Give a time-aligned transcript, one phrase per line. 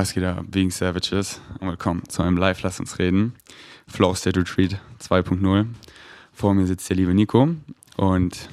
[0.00, 0.46] Was geht ab?
[0.50, 1.42] Wegen Savages.
[1.60, 3.34] Und willkommen zu einem Live Lass uns reden.
[3.86, 5.66] Flow State Retreat 2.0.
[6.32, 7.50] Vor mir sitzt der liebe Nico
[7.98, 8.48] und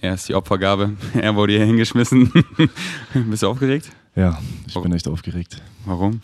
[0.00, 0.96] er ist die Opfergabe.
[1.12, 2.32] Er wurde hier hingeschmissen.
[3.28, 3.90] Bist du aufgeregt?
[4.14, 4.88] Ja, ich Warum?
[4.88, 5.60] bin echt aufgeregt.
[5.84, 6.22] Warum?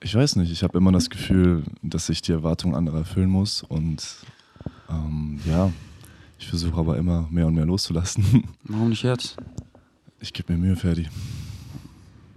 [0.00, 0.52] Ich weiß nicht.
[0.52, 4.06] Ich habe immer das Gefühl, dass ich die Erwartungen anderer erfüllen muss und
[4.88, 5.72] ähm, ja,
[6.38, 8.44] ich versuche aber immer mehr und mehr loszulassen.
[8.62, 9.36] Warum nicht jetzt?
[10.20, 11.08] Ich gebe mir Mühe, Ferdi.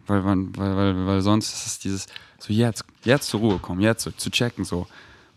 [0.10, 2.07] Weil, weil, weil, weil sonst ist es dieses,
[2.39, 4.88] so jetzt, jetzt zur Ruhe kommen, jetzt so, zu checken, so,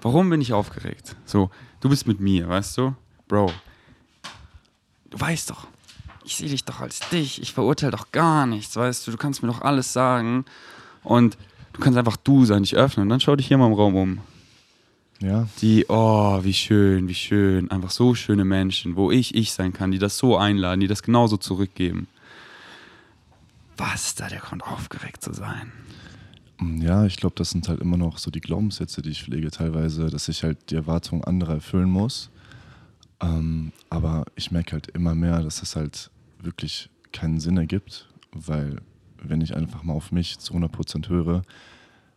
[0.00, 1.14] warum bin ich aufgeregt?
[1.24, 1.50] So,
[1.80, 2.94] du bist mit mir, weißt du?
[3.28, 3.52] Bro,
[5.10, 5.66] du weißt doch,
[6.24, 9.42] ich sehe dich doch als dich, ich verurteile doch gar nichts, weißt du, du kannst
[9.42, 10.44] mir doch alles sagen
[11.02, 11.36] und
[11.72, 13.94] du kannst einfach du sein, dich öffnen und dann schau dich hier mal im Raum
[13.94, 14.18] um.
[15.20, 15.46] Ja.
[15.60, 19.92] Die, oh, wie schön, wie schön, einfach so schöne Menschen, wo ich ich sein kann,
[19.92, 22.08] die das so einladen, die das genauso zurückgeben.
[23.76, 25.72] Was da der Grund, aufgeregt zu sein?
[26.58, 29.50] Mm, ja, ich glaube, das sind halt immer noch so die Glaubenssätze, die ich pflege,
[29.50, 32.30] teilweise, dass ich halt die Erwartungen anderer erfüllen muss.
[33.20, 38.80] Ähm, aber ich merke halt immer mehr, dass es halt wirklich keinen Sinn ergibt, weil
[39.22, 41.42] wenn ich einfach mal auf mich zu 100% höre,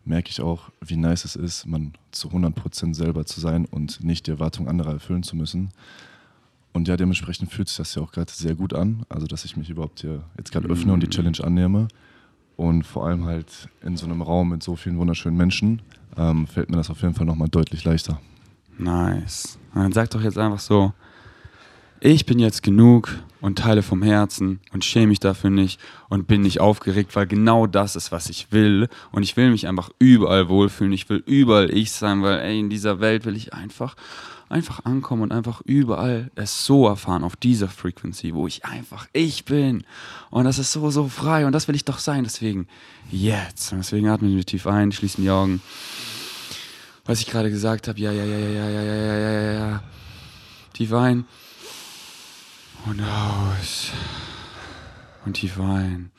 [0.03, 4.28] merke ich auch, wie nice es ist, man zu 100% selber zu sein und nicht
[4.28, 5.72] die Erwartungen anderer erfüllen zu müssen.
[6.76, 9.06] Und ja, dementsprechend fühlt sich das ja auch gerade sehr gut an.
[9.08, 11.88] Also, dass ich mich überhaupt hier jetzt gerade öffne und die Challenge annehme.
[12.58, 15.82] Und vor allem halt in so einem Raum mit so vielen wunderschönen Menschen
[16.17, 18.20] ähm, fällt mir das auf jeden Fall nochmal deutlich leichter.
[18.78, 19.58] Nice.
[19.73, 20.92] Dann sag doch jetzt einfach so,
[22.02, 25.80] ich bin jetzt genug und teile vom Herzen und schäme mich dafür nicht
[26.10, 28.89] und bin nicht aufgeregt, weil genau das ist, was ich will.
[29.14, 30.92] Und ich will mich einfach überall wohlfühlen.
[30.92, 33.95] Ich will überall ich sein, weil ey, in dieser Welt will ich einfach
[34.50, 39.46] einfach ankommen und einfach überall es so erfahren, auf dieser Frequency, wo ich einfach ich
[39.46, 39.84] bin.
[40.30, 42.24] Und das ist so, so frei und das will ich doch sein.
[42.24, 42.68] Deswegen
[43.12, 43.72] jetzt.
[43.72, 45.62] Und deswegen atmen wir tief ein, schließen die Augen.
[47.06, 49.84] Was ich gerade gesagt habe, ja, ja, ja, ja, ja, ja, ja, ja, ja, ja.
[50.73, 51.26] Tief ein.
[52.86, 53.92] Und aus.
[55.26, 56.11] Und tief ein.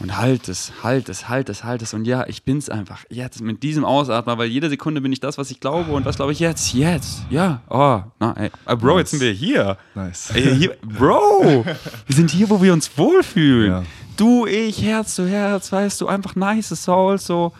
[0.00, 1.92] Und halt es, halt es, halt es, halt es.
[1.92, 3.04] Und ja, ich bin's einfach.
[3.10, 5.92] Jetzt mit diesem Ausatmen, weil jede Sekunde bin ich das, was ich glaube.
[5.92, 6.72] Und was glaube ich jetzt?
[6.72, 7.22] Jetzt.
[7.30, 7.62] Ja.
[7.68, 8.50] Oh, na, ey.
[8.64, 8.98] Ah, Bro, nice.
[8.98, 9.76] jetzt sind wir hier.
[9.96, 10.30] Nice.
[10.30, 11.64] Ey, hier, Bro,
[12.06, 13.70] wir sind hier, wo wir uns wohlfühlen.
[13.70, 13.82] Ja.
[14.16, 17.52] Du, ich, Herz zu Herz, weißt du, einfach nice Soul, so.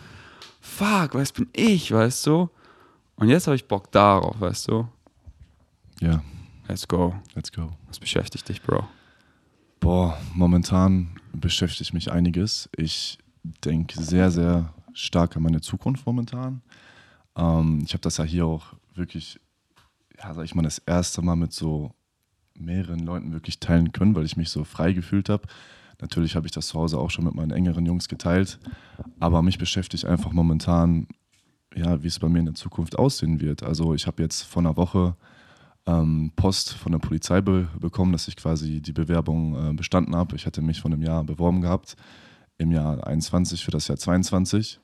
[0.61, 2.49] Fuck, was bin ich, weißt du?
[3.15, 4.87] Und jetzt habe ich Bock darauf, weißt du?
[5.99, 6.21] Ja.
[6.69, 7.15] Let's go.
[7.33, 7.71] Let's go.
[7.87, 8.87] Was beschäftigt dich, Bro?
[9.79, 12.69] Boah, momentan beschäftigt mich einiges.
[12.75, 13.17] Ich
[13.65, 16.61] denke sehr, sehr stark an meine Zukunft momentan.
[17.35, 19.39] Ähm, ich habe das ja hier auch wirklich,
[20.17, 21.93] ja, sag ich mal, das erste Mal mit so
[22.55, 25.47] mehreren Leuten wirklich teilen können, weil ich mich so frei gefühlt habe.
[26.01, 28.59] Natürlich habe ich das zu Hause auch schon mit meinen engeren Jungs geteilt,
[29.19, 31.07] aber mich beschäftigt einfach momentan,
[31.75, 33.63] ja, wie es bei mir in der Zukunft aussehen wird.
[33.63, 35.15] Also ich habe jetzt vor einer Woche
[35.89, 40.35] ähm, Post von der Polizei be bekommen, dass ich quasi die Bewerbung äh, bestanden habe.
[40.35, 41.95] Ich hatte mich vor einem Jahr beworben gehabt,
[42.57, 44.79] im Jahr 21 für das Jahr 22.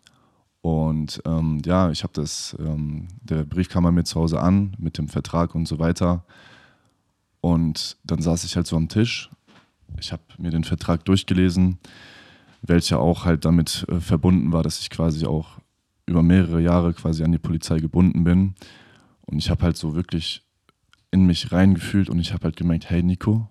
[0.61, 4.75] Und ähm, ja, ich habe das, ähm, der Brief kam bei mir zu Hause an
[4.79, 6.25] mit dem Vertrag und so weiter.
[7.39, 9.29] Und dann saß ich halt so am Tisch.
[9.99, 11.77] Ich habe mir den Vertrag durchgelesen,
[12.63, 15.59] welcher auch halt damit äh, verbunden war, dass ich quasi auch
[16.07, 18.55] über mehrere Jahre quasi an die Polizei gebunden bin.
[19.21, 20.44] Und ich habe halt so wirklich
[21.15, 23.47] in mich reingefühlt und ich habe halt gemerkt, hey Nico,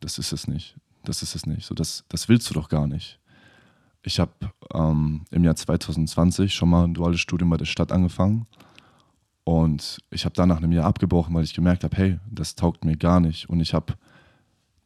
[0.00, 0.76] das ist es nicht.
[1.04, 1.64] Das ist es nicht.
[1.64, 3.20] So, das, das willst du doch gar nicht.
[4.02, 4.32] Ich habe
[4.74, 8.48] ähm, im Jahr 2020 schon mal ein duales Studium bei der Stadt angefangen
[9.44, 12.84] und ich habe da nach einem Jahr abgebrochen, weil ich gemerkt habe, hey, das taugt
[12.84, 13.48] mir gar nicht.
[13.48, 13.94] Und ich habe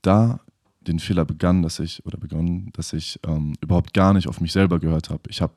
[0.03, 0.41] da
[0.82, 4.53] den Fehler begangen, dass ich oder begonnen, dass ich ähm, überhaupt gar nicht auf mich
[4.53, 5.22] selber gehört habe.
[5.31, 5.54] Ich habe,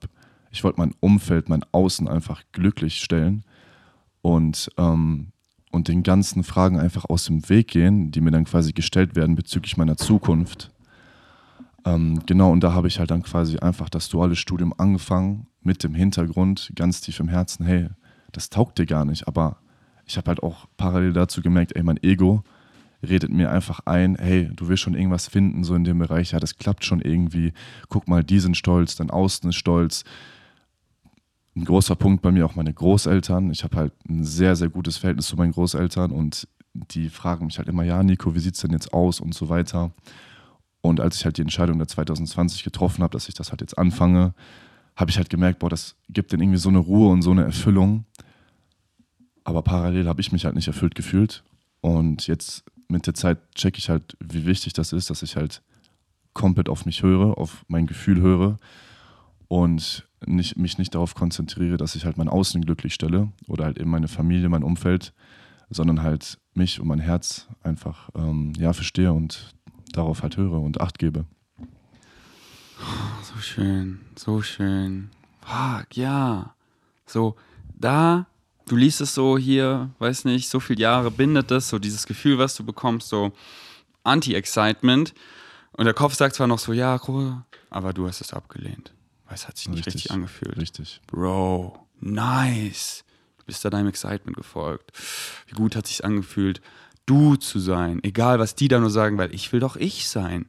[0.50, 3.44] ich wollte mein Umfeld, mein Außen einfach glücklich stellen
[4.22, 5.34] und ähm,
[5.72, 9.36] und den ganzen Fragen einfach aus dem Weg gehen, die mir dann quasi gestellt werden
[9.36, 10.72] bezüglich meiner Zukunft.
[11.86, 15.84] Ähm, genau, und da habe ich halt dann quasi einfach das duale Studium angefangen mit
[15.84, 17.88] dem Hintergrund, ganz tief im Herzen, hey,
[18.32, 19.28] das taugt dir gar nicht.
[19.28, 19.58] Aber
[20.06, 22.44] ich habe halt auch parallel dazu gemerkt, ey, mein Ego
[23.08, 26.40] redet mir einfach ein, hey, du willst schon irgendwas finden, so in dem Bereich, ja,
[26.40, 27.54] das klappt schon irgendwie.
[27.90, 30.04] Guck mal, die sind stolz, dein Außen ist stolz
[31.58, 33.50] ein großer Punkt bei mir auch meine Großeltern.
[33.52, 37.58] Ich habe halt ein sehr, sehr gutes Verhältnis zu meinen Großeltern und die fragen mich
[37.58, 39.92] halt immer, ja, Nico, wie sieht es denn jetzt aus und so weiter.
[40.82, 43.78] Und als ich halt die Entscheidung der 2020 getroffen habe, dass ich das halt jetzt
[43.78, 44.36] anfange,
[44.96, 47.44] habe ich halt gemerkt, boah, das gibt denen irgendwie so eine Ruhe und so eine
[47.44, 48.06] Erfüllung.
[49.44, 51.44] Aber parallel habe ich mich halt nicht erfüllt gefühlt.
[51.82, 55.62] Und jetzt mit der Zeit checke ich halt, wie wichtig das ist, dass ich halt
[56.34, 58.58] komplett auf mich höre, auf mein Gefühl höre
[59.48, 63.78] und nicht, mich nicht darauf konzentriere, dass ich halt mein Außen glücklich stelle oder halt
[63.78, 65.14] eben meine Familie, mein Umfeld,
[65.70, 69.54] sondern halt mich und mein Herz einfach ähm, ja, verstehe und
[69.94, 71.26] darauf halt höre und Acht gebe.
[73.22, 75.10] So schön, so schön.
[75.42, 76.54] Fuck, ja.
[77.06, 77.36] So,
[77.76, 78.28] da,
[78.68, 82.38] du liest es so hier, weiß nicht, so viele Jahre bindet es, so dieses Gefühl,
[82.38, 83.32] was du bekommst, so
[84.04, 85.14] Anti-Excitement.
[85.74, 87.00] Und der Kopf sagt zwar noch so, ja,
[87.70, 88.94] aber du hast es abgelehnt.
[89.28, 90.58] Weil es hat sich nicht richtig, richtig angefühlt.
[90.58, 91.02] Richtig.
[91.08, 93.04] Bro, nice.
[93.38, 94.92] Du bist da deinem Excitement gefolgt.
[95.48, 96.62] Wie gut hat sich angefühlt,
[97.06, 98.04] du zu sein.
[98.04, 100.46] Egal, was die da nur sagen, weil ich will doch ich sein.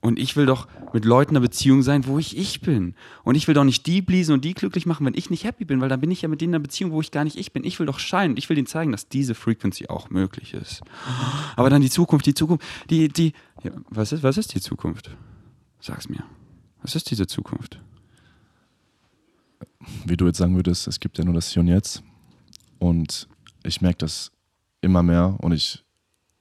[0.00, 2.94] Und ich will doch mit Leuten eine Beziehung sein, wo ich ich bin.
[3.24, 5.64] Und ich will doch nicht die bliesen und die glücklich machen, wenn ich nicht happy
[5.64, 7.36] bin, weil dann bin ich ja mit denen in einer Beziehung, wo ich gar nicht
[7.36, 7.64] ich bin.
[7.64, 8.36] Ich will doch scheinen.
[8.36, 10.82] Ich will denen zeigen, dass diese Frequency auch möglich ist.
[11.56, 13.32] Aber dann die Zukunft, die Zukunft, die, die,
[13.64, 15.10] ja, was ist, was ist die Zukunft?
[15.80, 16.22] Sag's mir.
[16.82, 17.80] Was ist diese Zukunft?
[20.04, 22.02] Wie du jetzt sagen würdest, es gibt ja nur das Hier und Jetzt.
[22.78, 23.28] Und
[23.64, 24.30] ich merke das
[24.80, 25.84] immer mehr und ich,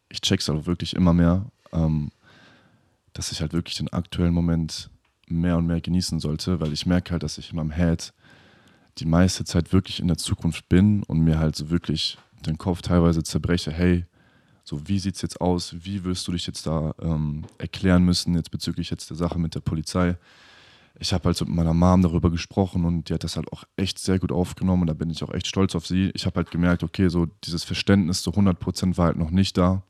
[0.10, 1.46] ich check's auch wirklich immer mehr.
[1.72, 2.12] Ähm,
[3.18, 4.92] dass ich halt wirklich den aktuellen Moment
[5.28, 8.14] mehr und mehr genießen sollte, weil ich merke halt, dass ich in meinem Head
[9.00, 12.82] die meiste Zeit wirklich in der Zukunft bin und mir halt so wirklich den Kopf
[12.82, 14.06] teilweise zerbreche, hey,
[14.64, 18.36] so wie sieht es jetzt aus, wie wirst du dich jetzt da ähm, erklären müssen,
[18.36, 20.16] jetzt bezüglich jetzt der Sache mit der Polizei.
[21.00, 23.64] Ich habe halt so mit meiner Mom darüber gesprochen und die hat das halt auch
[23.76, 26.12] echt sehr gut aufgenommen und da bin ich auch echt stolz auf sie.
[26.16, 29.84] Ich habe halt gemerkt, okay, so dieses Verständnis zu 100% war halt noch nicht da.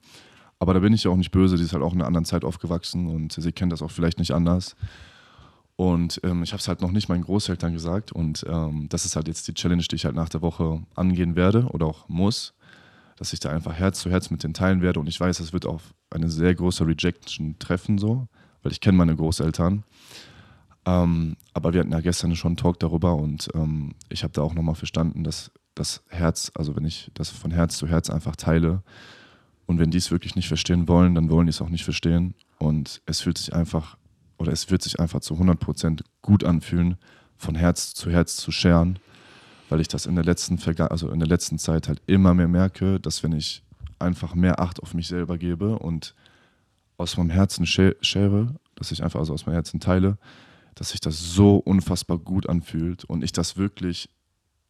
[0.60, 2.26] Aber da bin ich ja auch nicht böse, die ist halt auch in einer anderen
[2.26, 4.76] Zeit aufgewachsen und sie kennt das auch vielleicht nicht anders.
[5.76, 9.16] Und ähm, ich habe es halt noch nicht meinen Großeltern gesagt und ähm, das ist
[9.16, 12.56] halt jetzt die Challenge, die ich halt nach der Woche angehen werde oder auch muss,
[13.16, 15.54] dass ich da einfach Herz zu Herz mit denen teilen werde und ich weiß, es
[15.54, 18.28] wird auf eine sehr große Rejection treffen so,
[18.64, 19.84] weil ich kenne meine Großeltern.
[20.88, 24.42] Ähm, aber wir hatten ja gestern schon einen Talk darüber und ähm, ich habe da
[24.42, 28.36] auch nochmal verstanden, dass das Herz, also wenn ich das von Herz zu Herz einfach
[28.36, 28.82] teile,
[29.68, 32.34] und wenn die es wirklich nicht verstehen wollen, dann wollen die es auch nicht verstehen.
[32.58, 33.98] Und es fühlt sich einfach,
[34.38, 36.96] oder es wird sich einfach zu 100% gut anfühlen,
[37.36, 38.98] von Herz zu Herz zu scheren,
[39.70, 43.00] weil ich das in der letzten, also in der letzten Zeit halt immer mehr merke,
[43.00, 43.62] dass wenn ich
[44.00, 46.16] einfach mehr Acht auf mich selber gebe und
[46.96, 50.18] aus meinem Herzen schere, dass ich einfach also aus meinem Herzen teile,
[50.78, 54.10] dass sich das so unfassbar gut anfühlt und ich das wirklich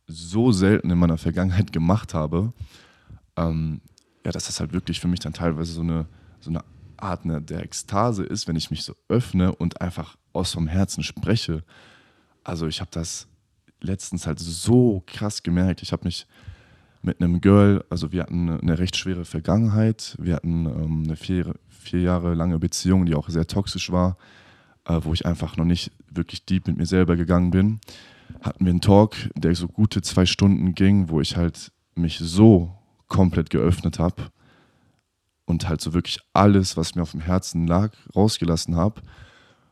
[0.08, 2.54] so selten in meiner Vergangenheit gemacht habe,
[3.36, 3.82] ähm,
[4.26, 6.08] ja, dass das halt wirklich für mich dann teilweise so eine,
[6.40, 6.64] so eine
[6.96, 11.04] Art ne, der Ekstase ist, wenn ich mich so öffne und einfach aus vom Herzen
[11.04, 11.64] spreche.
[12.44, 13.28] Also ich habe das
[13.82, 15.82] letztens halt so krass gemerkt.
[15.82, 16.26] Ich habe mich
[17.02, 20.16] mit einem Girl, also wir hatten eine recht schwere Vergangenheit.
[20.20, 24.18] Wir hatten ähm, eine vier, vier Jahre lange Beziehung, die auch sehr toxisch war,
[24.88, 27.80] äh, wo ich einfach noch nicht wirklich deep mit mir selber gegangen bin.
[28.42, 32.74] Hatten wir einen Talk, der so gute zwei Stunden ging, wo ich halt mich so
[33.08, 34.32] komplett geöffnet habe
[35.46, 39.02] und halt so wirklich alles, was mir auf dem Herzen lag, rausgelassen habe.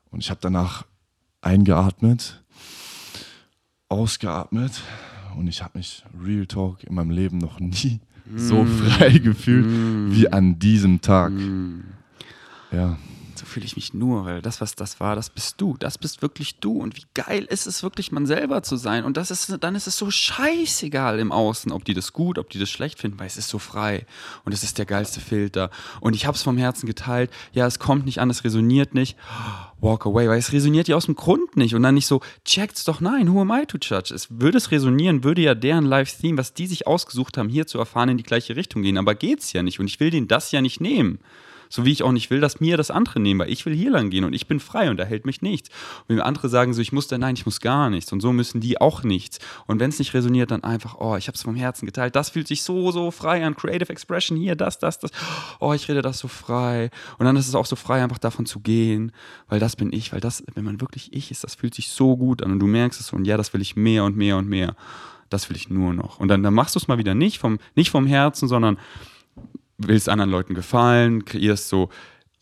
[0.10, 0.86] Und ich habe danach
[1.42, 2.44] eingeatmet,
[3.90, 4.82] ausgeatmet
[5.38, 8.38] und ich habe mich Real Talk in meinem Leben noch nie mm.
[8.38, 10.12] so frei gefühlt mm.
[10.12, 11.34] wie an diesem Tag.
[11.34, 11.84] Mm.
[12.72, 12.98] Ja
[13.46, 15.78] so fühle ich mich nur, weil das, was das war, das bist du.
[15.78, 16.80] Das bist wirklich du.
[16.80, 19.06] Und wie geil ist es wirklich, man selber zu sein.
[19.06, 22.50] Und das ist, dann ist es so scheißegal im Außen, ob die das gut, ob
[22.50, 24.06] die das schlecht finden, weil es ist so frei.
[24.44, 25.70] Und es ist der geilste Filter.
[26.02, 27.30] Und ich habe es vom Herzen geteilt.
[27.54, 29.16] Ja, es kommt nicht an, es resoniert nicht.
[29.80, 31.76] Walk away, weil es resoniert ja aus dem Grund nicht.
[31.76, 34.14] Und dann nicht so, checkt's doch, nein, who am I to judge?
[34.14, 37.78] Es würde es resonieren, würde ja deren Live-Theme, was die sich ausgesucht haben, hier zu
[37.78, 38.98] erfahren, in die gleiche Richtung gehen.
[38.98, 39.80] Aber geht's ja nicht.
[39.80, 41.20] Und ich will denen das ja nicht nehmen.
[41.76, 43.92] So wie ich auch nicht will, dass mir das andere nehmen, weil ich will hier
[43.92, 45.68] lang gehen und ich bin frei und da hält mich nichts.
[46.08, 48.14] Und wenn andere sagen so, ich muss da, nein, ich muss gar nichts.
[48.14, 49.40] Und so müssen die auch nichts.
[49.68, 52.16] Und wenn es nicht resoniert, dann einfach, oh, ich habe es vom Herzen geteilt.
[52.16, 53.58] Das fühlt sich so, so frei an.
[53.58, 55.12] Creative Expression hier, das, das, das.
[55.60, 56.92] Oh, ich rede das so frei.
[57.18, 59.12] Und dann ist es auch so frei, einfach davon zu gehen,
[59.50, 62.16] weil das bin ich, weil das, wenn man wirklich ich ist, das fühlt sich so
[62.16, 64.48] gut an und du merkst es und ja, das will ich mehr und mehr und
[64.48, 64.78] mehr.
[65.30, 66.22] Das will ich nur noch.
[66.22, 68.78] Und dann, dann machst du es mal wieder nicht vom, nicht vom Herzen, sondern
[69.78, 71.90] willst anderen Leuten gefallen, kreierst so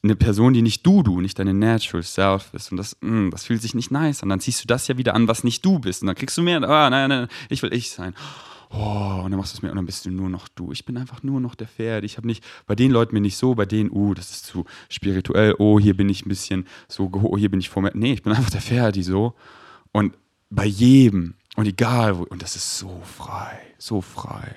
[0.03, 2.71] eine Person, die nicht du, du, nicht deine Natural Self ist.
[2.71, 4.29] Und das, mh, mm, das fühlt sich nicht nice an.
[4.29, 6.01] Dann ziehst du das ja wieder an, was nicht du bist.
[6.01, 8.13] Und dann kriegst du mehr, ah, nein, nein, ich will ich sein.
[8.69, 10.71] Oh, und dann machst du es mir und dann bist du nur noch du.
[10.71, 12.03] Ich bin einfach nur noch der Pferd.
[12.03, 14.65] Ich habe nicht, bei den Leuten bin ich so, bei denen, uh, das ist zu
[14.89, 17.91] spirituell, oh, hier bin ich ein bisschen so, oh, hier bin ich vor mir.
[17.93, 19.35] Nee, ich bin einfach der Ferdi so.
[19.91, 20.15] Und
[20.49, 24.55] bei jedem und egal wo, und das ist so frei, so frei.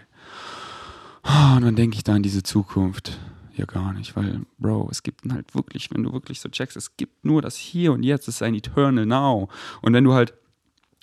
[1.27, 3.19] Und dann denke ich da an diese Zukunft.
[3.57, 6.97] Ja, gar nicht, weil, Bro, es gibt halt wirklich, wenn du wirklich so checkst, es
[6.97, 9.49] gibt nur das Hier und Jetzt, es ist ein Eternal Now.
[9.81, 10.35] Und wenn du halt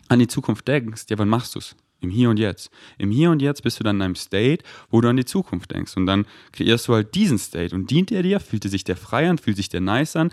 [0.08, 1.76] an die Zukunft denkst, ja, wann machst du es?
[2.00, 2.70] Im Hier und Jetzt.
[2.98, 5.72] Im Hier und Jetzt bist du dann in einem State, wo du an die Zukunft
[5.72, 5.98] denkst.
[5.98, 7.74] Und dann kreierst du halt diesen State.
[7.74, 8.40] Und dient er dir?
[8.40, 9.38] Fühlt sich der frei an?
[9.38, 10.32] Fühlt sich der nice an?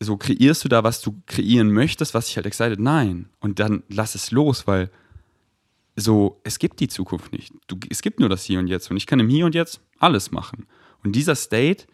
[0.00, 2.80] So kreierst du da, was du kreieren möchtest, was dich halt excited?
[2.80, 3.28] Nein.
[3.40, 4.90] Und dann lass es los, weil
[5.96, 7.54] so, es gibt die Zukunft nicht.
[7.66, 8.90] Du, es gibt nur das Hier und Jetzt.
[8.90, 10.66] Und ich kann im Hier und Jetzt alles machen.
[11.02, 11.86] Und dieser State,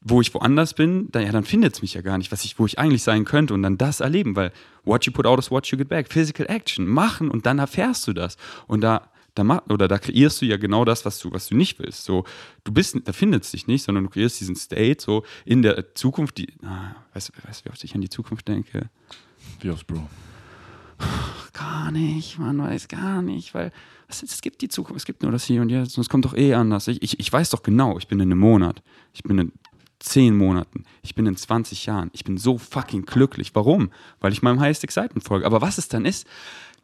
[0.00, 2.58] wo ich woanders bin, dann, ja, dann findet es mich ja gar nicht, was ich,
[2.58, 4.52] wo ich eigentlich sein könnte und dann das erleben, weil
[4.84, 6.12] what you put out is what you get back.
[6.12, 8.36] Physical Action, machen und dann erfährst du das.
[8.66, 11.56] Und da, da mach, oder da kreierst du ja genau das, was du, was du
[11.56, 12.04] nicht willst.
[12.04, 12.24] So,
[12.64, 15.94] du bist, da findet es dich nicht, sondern du kreierst diesen State so in der
[15.94, 17.32] Zukunft, die, ah, weißt du,
[17.64, 18.90] wie oft ich an die Zukunft denke?
[19.60, 20.08] Wie oft, Bro?
[21.52, 23.72] Gar nicht, man weiß gar nicht, weil
[24.08, 26.24] es, es, gibt die Zukunft, es gibt nur das Hier und Jetzt und es kommt
[26.24, 26.86] doch eh anders.
[26.88, 29.52] Ich, ich, ich weiß doch genau, ich bin in einem Monat, ich bin in
[29.98, 33.54] zehn Monaten, ich bin in 20 Jahren, ich bin so fucking glücklich.
[33.54, 33.90] Warum?
[34.20, 35.46] Weil ich meinem Highest Excitement folge.
[35.46, 36.26] Aber was es dann ist,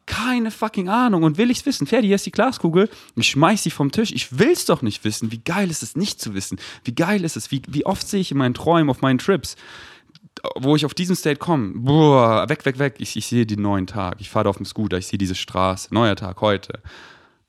[0.05, 1.23] keine fucking Ahnung.
[1.23, 1.87] Und will ich es wissen?
[1.87, 2.89] Ferdi, hier ist die Glaskugel.
[3.15, 4.11] Ich schmeiß sie vom Tisch.
[4.11, 5.31] Ich will es doch nicht wissen.
[5.31, 6.59] Wie geil ist es, nicht zu wissen?
[6.83, 7.51] Wie geil ist es?
[7.51, 9.55] Wie, wie oft sehe ich in meinen Träumen, auf meinen Trips,
[10.55, 12.95] wo ich auf diesen State komme, boah, weg, weg, weg.
[12.97, 14.17] Ich, ich sehe den neuen Tag.
[14.19, 15.93] Ich fahre auf dem Scooter, ich sehe diese Straße.
[15.93, 16.81] Neuer Tag heute.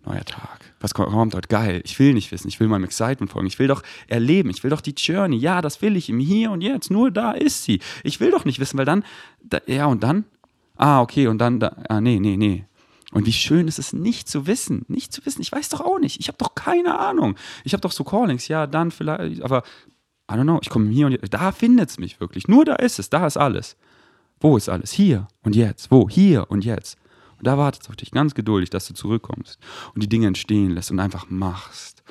[0.06, 0.60] Neuer Tag.
[0.80, 1.48] Was kommt heute?
[1.48, 1.80] Geil.
[1.84, 2.48] Ich will nicht wissen.
[2.48, 3.46] Ich will meinem Excitement folgen.
[3.46, 4.50] Ich will doch erleben.
[4.50, 5.36] Ich will doch die Journey.
[5.36, 6.90] Ja, das will ich im Hier und Jetzt.
[6.90, 7.80] Nur da ist sie.
[8.02, 9.02] Ich will doch nicht wissen, weil dann,
[9.42, 10.24] da, ja, und dann?
[10.76, 12.66] Ah, okay, und dann, da, ah, nee, nee, nee.
[13.12, 14.84] Und wie schön ist es, nicht zu wissen.
[14.88, 15.40] Nicht zu wissen.
[15.40, 16.20] Ich weiß doch auch nicht.
[16.20, 17.36] Ich habe doch keine Ahnung.
[17.62, 18.48] Ich habe doch so Callings.
[18.48, 19.62] Ja, dann vielleicht, aber
[20.30, 20.58] I don't know.
[20.62, 21.32] Ich komme hier und jetzt.
[21.32, 22.48] Da findet es mich wirklich.
[22.48, 23.10] Nur da ist es.
[23.10, 23.76] Da ist alles.
[24.40, 24.92] Wo ist alles?
[24.92, 25.90] Hier und jetzt.
[25.90, 26.08] Wo?
[26.08, 26.98] Hier und jetzt.
[27.38, 29.58] Und da wartet es auf dich ganz geduldig, dass du zurückkommst
[29.94, 32.02] und die Dinge entstehen lässt und einfach machst.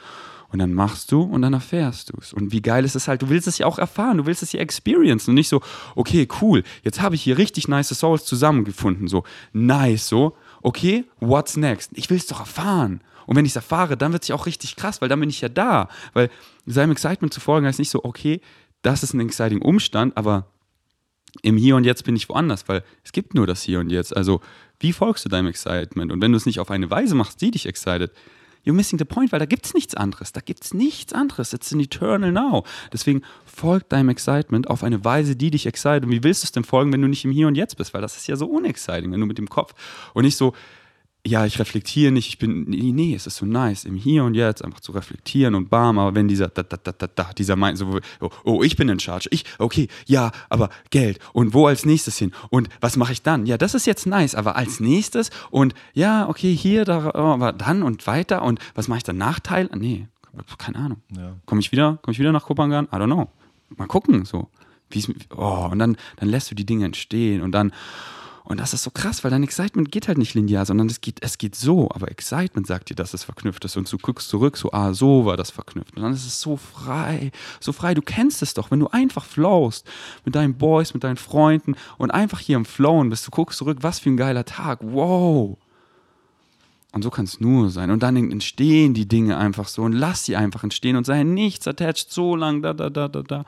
[0.50, 2.32] Und dann machst du und dann erfährst du es.
[2.32, 4.52] Und wie geil ist es halt, du willst es ja auch erfahren, du willst es
[4.52, 5.62] ja experiencen und nicht so,
[5.96, 11.58] okay, cool, jetzt habe ich hier richtig nice Souls zusammengefunden, so nice, so, okay, what's
[11.58, 11.90] next?
[11.96, 13.02] Ich will es doch erfahren.
[13.26, 15.30] Und wenn ich es erfahre, dann wird es ja auch richtig krass, weil dann bin
[15.30, 15.90] ich ja da.
[16.14, 16.30] Weil
[16.66, 18.42] seinem Excitement zu folgen heißt nicht so, okay,
[18.82, 20.48] das ist ein exciting Umstand, aber
[21.42, 24.16] im Hier und Jetzt bin ich woanders, weil es gibt nur das Hier und Jetzt.
[24.16, 24.42] Also,
[24.80, 26.12] wie folgst du deinem Excitement?
[26.12, 28.12] Und wenn du es nicht auf eine Weise machst, die dich excited,
[28.66, 30.32] you're missing the point, weil da gibt es nichts anderes.
[30.32, 31.54] Da gibt es nichts anderes.
[31.54, 32.64] It's an eternal now.
[32.92, 36.06] Deswegen folg deinem Excitement auf eine Weise, die dich excited.
[36.06, 37.94] Und wie willst du es denn folgen, wenn du nicht im Hier und Jetzt bist?
[37.94, 39.74] Weil das ist ja so unexciting, wenn du mit dem Kopf
[40.14, 40.54] und nicht so,
[41.26, 44.34] ja, ich reflektiere nicht, ich bin, nee, nee, es ist so nice, im Hier und
[44.34, 47.56] Jetzt einfach zu reflektieren und bam, aber wenn dieser, da, da, da, da, da dieser
[47.56, 51.68] meint, so, oh, oh, ich bin in charge, ich, okay, ja, aber Geld und wo
[51.68, 53.46] als nächstes hin und was mache ich dann?
[53.46, 57.54] Ja, das ist jetzt nice, aber als nächstes und ja, okay, hier, da, oh, aber
[57.54, 59.18] dann und weiter und was mache ich dann?
[59.18, 59.70] Nachteil?
[59.74, 60.08] Nee,
[60.58, 61.02] keine Ahnung.
[61.16, 61.36] Ja.
[61.46, 62.86] Komme ich wieder, komme ich wieder nach Kopangan?
[62.86, 63.30] I don't know.
[63.78, 64.50] Mal gucken, so.
[64.90, 67.72] Wie's, oh, und dann, dann lässt du die Dinge entstehen und dann,
[68.46, 71.20] und das ist so krass, weil dein Excitement geht halt nicht linear, sondern es geht,
[71.22, 71.90] es geht so.
[71.92, 73.78] Aber Excitement sagt dir, dass es verknüpft ist.
[73.78, 75.96] Und du guckst zurück, so, ah, so war das verknüpft.
[75.96, 77.32] Und dann ist es so frei,
[77.62, 77.94] so frei.
[77.94, 79.88] Du kennst es doch, wenn du einfach flowst
[80.26, 83.26] mit deinen Boys, mit deinen Freunden und einfach hier im Flowen bist.
[83.26, 84.80] Du guckst zurück, was für ein geiler Tag.
[84.82, 85.58] Wow.
[86.94, 87.90] Und so kann es nur sein.
[87.90, 91.68] Und dann entstehen die Dinge einfach so und lass sie einfach entstehen und sei nichts
[91.68, 93.46] attached, so lang, da, da, da, da, da.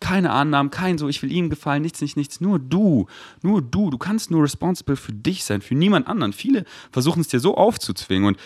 [0.00, 2.40] Keine Annahmen, kein so, ich will ihm gefallen, nichts, nichts, nichts.
[2.40, 3.06] Nur du,
[3.42, 3.90] nur du.
[3.90, 6.32] Du kannst nur responsible für dich sein, für niemand anderen.
[6.32, 8.26] Viele versuchen es dir so aufzuzwingen.
[8.26, 8.38] Und,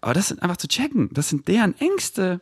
[0.00, 1.08] aber das sind einfach zu checken.
[1.12, 2.40] Das sind deren Ängste,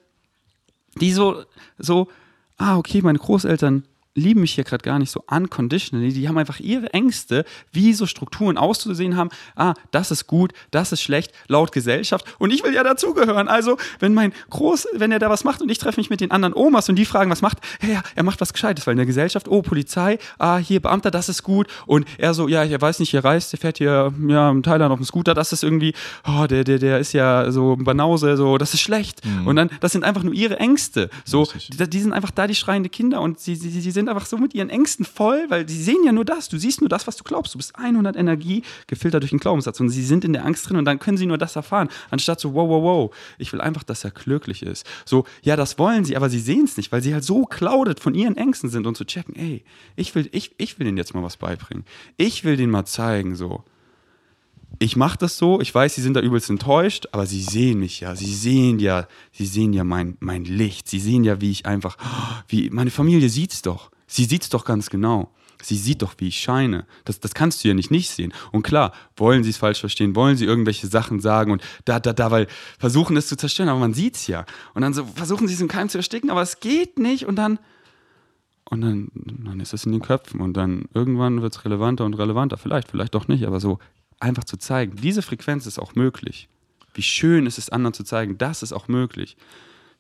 [0.98, 1.44] die so,
[1.76, 2.08] so,
[2.56, 3.84] ah, okay, meine Großeltern
[4.20, 6.12] lieben mich hier gerade gar nicht so unconditionally.
[6.12, 9.30] Die haben einfach ihre Ängste, wie so Strukturen auszusehen haben.
[9.56, 12.24] Ah, das ist gut, das ist schlecht, laut Gesellschaft.
[12.38, 13.48] Und ich will ja dazugehören.
[13.48, 16.30] Also, wenn mein Groß, wenn er da was macht und ich treffe mich mit den
[16.30, 19.06] anderen Omas und die fragen, was macht, ja, er macht was Gescheites, weil in der
[19.06, 21.66] Gesellschaft, oh, Polizei, ah, hier Beamter, das ist gut.
[21.86, 24.92] Und er so, ja, ich weiß nicht, hier reist, der fährt hier, ja, in Thailand
[24.92, 25.94] auf dem Scooter, das ist irgendwie,
[26.26, 29.24] oh, der, der, der ist ja so Banause, so, das ist schlecht.
[29.24, 29.46] Mhm.
[29.46, 31.10] Und dann, das sind einfach nur ihre Ängste.
[31.24, 34.26] So, die, die, sind einfach da, die schreiende Kinder und sie, sie, sie sind einfach
[34.26, 36.48] so mit ihren Ängsten voll, weil sie sehen ja nur das.
[36.48, 37.54] Du siehst nur das, was du glaubst.
[37.54, 40.76] Du bist 100 Energie gefiltert durch den Glaubenssatz und sie sind in der Angst drin
[40.76, 43.82] und dann können sie nur das erfahren, anstatt so, wow, wow, wow, ich will einfach,
[43.82, 44.86] dass er glücklich ist.
[45.04, 48.00] So, ja, das wollen sie, aber sie sehen es nicht, weil sie halt so clouded
[48.00, 49.64] von ihren Ängsten sind und zu checken, ey,
[49.96, 51.84] ich will, ich, ich will denen jetzt mal was beibringen.
[52.16, 53.64] Ich will denen mal zeigen, so,
[54.78, 58.00] ich mache das so, ich weiß, sie sind da übelst enttäuscht, aber sie sehen mich
[58.00, 61.66] ja, sie sehen ja, sie sehen ja mein, mein Licht, sie sehen ja, wie ich
[61.66, 61.96] einfach,
[62.48, 63.90] wie meine Familie sieht es doch.
[64.10, 65.30] Sie sieht es doch ganz genau.
[65.62, 66.84] Sie sieht doch, wie ich scheine.
[67.04, 68.32] Das, das kannst du ja nicht nicht sehen.
[68.50, 72.12] Und klar, wollen sie es falsch verstehen, wollen sie irgendwelche Sachen sagen und da, da,
[72.12, 72.48] da, weil
[72.78, 74.46] versuchen es zu zerstören, aber man sieht es ja.
[74.74, 77.36] Und dann so versuchen sie es im Keim zu ersticken, aber es geht nicht und
[77.36, 77.60] dann,
[78.64, 82.14] und dann, dann ist es in den Köpfen und dann irgendwann wird es relevanter und
[82.14, 82.56] relevanter.
[82.56, 83.78] Vielleicht, vielleicht doch nicht, aber so
[84.18, 86.48] einfach zu zeigen, diese Frequenz ist auch möglich.
[86.94, 89.36] Wie schön ist es, anderen zu zeigen, das ist auch möglich.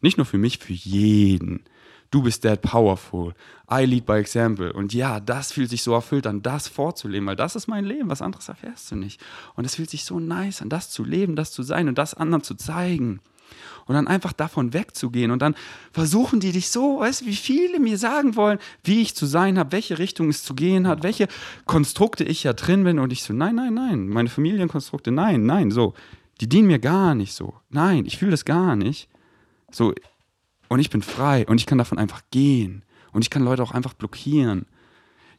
[0.00, 1.64] Nicht nur für mich, für jeden.
[2.10, 3.34] Du bist that powerful.
[3.70, 4.72] I lead by example.
[4.72, 8.10] Und ja, das fühlt sich so erfüllt an, das vorzuleben, weil das ist mein Leben.
[8.10, 9.20] Was anderes erfährst du nicht.
[9.54, 12.14] Und es fühlt sich so nice an, das zu leben, das zu sein und das
[12.14, 13.20] anderen zu zeigen
[13.86, 15.54] und dann einfach davon wegzugehen und dann
[15.92, 19.58] versuchen die dich so, weißt du, wie viele mir sagen wollen, wie ich zu sein
[19.58, 21.28] habe, welche Richtung es zu gehen hat, welche
[21.66, 25.70] Konstrukte ich ja drin bin und ich so, nein, nein, nein, meine Familienkonstrukte, nein, nein,
[25.70, 25.94] so,
[26.40, 27.54] die dienen mir gar nicht so.
[27.68, 29.08] Nein, ich fühle das gar nicht.
[29.70, 29.92] So,
[30.70, 32.84] und ich bin frei und ich kann davon einfach gehen.
[33.12, 34.66] Und ich kann Leute auch einfach blockieren.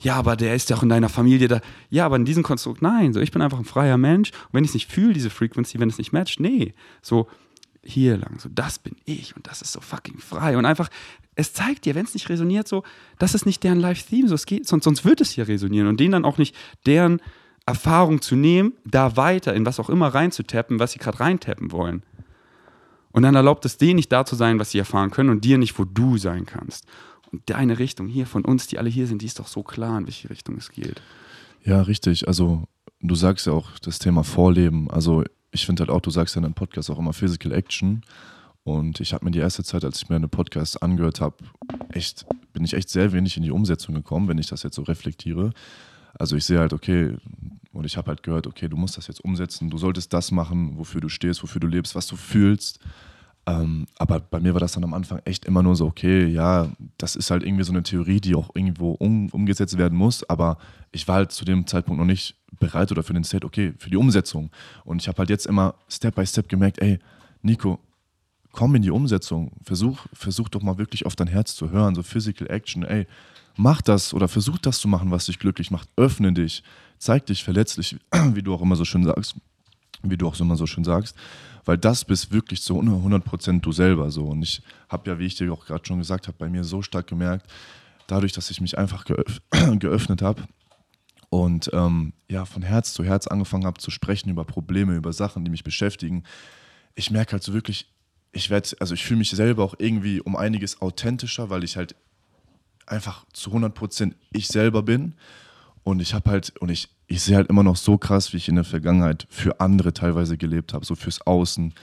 [0.02, 1.62] Ja, aber der ist ja auch in deiner Familie da.
[1.90, 4.32] Ja, aber in diesem Konstrukt, nein, so, ich bin einfach ein freier Mensch.
[4.32, 7.30] Und wenn ich es nicht fühle, diese Frequency, wenn es nicht matcht, nee, so,
[7.82, 10.58] hier lang, so das bin ich und das ist so fucking frei.
[10.58, 10.90] Und einfach,
[11.36, 12.84] es zeigt dir, wenn es nicht resoniert, so,
[13.18, 15.88] das ist nicht deren Live-Theme, so es geht, sonst, sonst wird es hier resonieren.
[15.88, 16.54] Und denen dann auch nicht
[16.86, 17.22] deren
[17.66, 22.04] Erfahrung zu nehmen, da weiter in was auch immer reinzutappen, was sie gerade reintappen wollen.
[23.12, 25.58] Und dann erlaubt es denen nicht da zu sein, was sie erfahren können und dir
[25.58, 26.86] nicht, wo du sein kannst.
[27.32, 29.98] Und deine Richtung hier von uns, die alle hier sind, die ist doch so klar,
[29.98, 31.02] in welche Richtung es geht.
[31.64, 32.28] Ja, richtig.
[32.28, 32.66] Also
[33.00, 34.90] du sagst ja auch das Thema Vorleben.
[34.92, 38.04] Also ich finde halt auch, du sagst ja in deinem Podcast auch immer Physical Action.
[38.64, 41.38] Und ich habe mir die erste Zeit, als ich mir eine Podcast angehört habe,
[41.90, 44.84] echt, bin ich echt sehr wenig in die Umsetzung gekommen, wenn ich das jetzt so
[44.84, 45.52] reflektiere.
[46.20, 47.16] Also ich sehe halt, okay,
[47.74, 50.78] und ich habe halt gehört, okay, du musst das jetzt umsetzen, du solltest das machen,
[50.78, 52.80] wofür du stehst, wofür du lebst, was du fühlst.
[53.48, 56.70] Ähm, aber bei mir war das dann am Anfang echt immer nur so, okay, ja,
[56.98, 60.58] das ist halt irgendwie so eine Theorie, die auch irgendwo um, umgesetzt werden muss, aber
[60.92, 63.90] ich war halt zu dem Zeitpunkt noch nicht bereit oder für den State, okay, für
[63.90, 64.52] die Umsetzung.
[64.84, 67.00] Und ich habe halt jetzt immer Step by Step gemerkt, ey,
[67.42, 67.80] Nico,
[68.52, 72.04] komm in die Umsetzung, versuch, versuch doch mal wirklich auf dein Herz zu hören, so
[72.04, 73.08] Physical Action, ey,
[73.56, 76.64] mach das oder versuch das zu machen, was dich glücklich macht, öffne dich,
[77.02, 77.98] zeig dich verletzlich,
[78.34, 79.36] wie du auch immer so schön sagst,
[80.04, 81.16] wie du auch immer so schön sagst
[81.66, 84.26] weil das bist wirklich zu 100% du selber so.
[84.26, 86.82] Und ich habe ja, wie ich dir auch gerade schon gesagt habe, bei mir so
[86.82, 87.50] stark gemerkt,
[88.08, 89.42] dadurch, dass ich mich einfach geöff
[89.80, 90.44] geöffnet habe
[91.30, 95.46] und ähm, ja, von Herz zu Herz angefangen habe zu sprechen über Probleme, über Sachen,
[95.46, 96.24] die mich beschäftigen,
[96.96, 97.90] ich merke halt so wirklich,
[98.34, 101.96] ich werde, also ich fühle mich selber auch irgendwie um einiges authentischer, weil ich halt
[102.86, 105.16] einfach zu 100% ich selber bin
[105.84, 108.48] und ich habe halt, und ich, ich sehe halt immer noch so krass, wie ich
[108.48, 111.74] in der Vergangenheit für andere teilweise gelebt habe, so fürs Außen,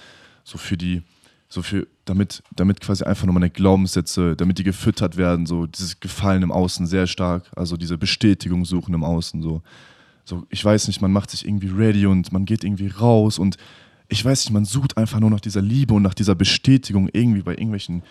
[0.45, 1.03] so für die,
[1.49, 5.99] so für, damit, damit quasi einfach nur meine Glaubenssätze, damit die gefüttert werden, so dieses
[6.01, 9.63] Gefallen im Außen sehr stark, also diese Bestätigung suchen im Außen, so.
[10.25, 13.57] So, ich weiß nicht, man macht sich irgendwie ready und man geht irgendwie raus und
[14.09, 17.41] ich weiß nicht, man sucht einfach nur nach dieser Liebe und nach dieser Bestätigung irgendwie
[17.41, 18.03] bei irgendwelchen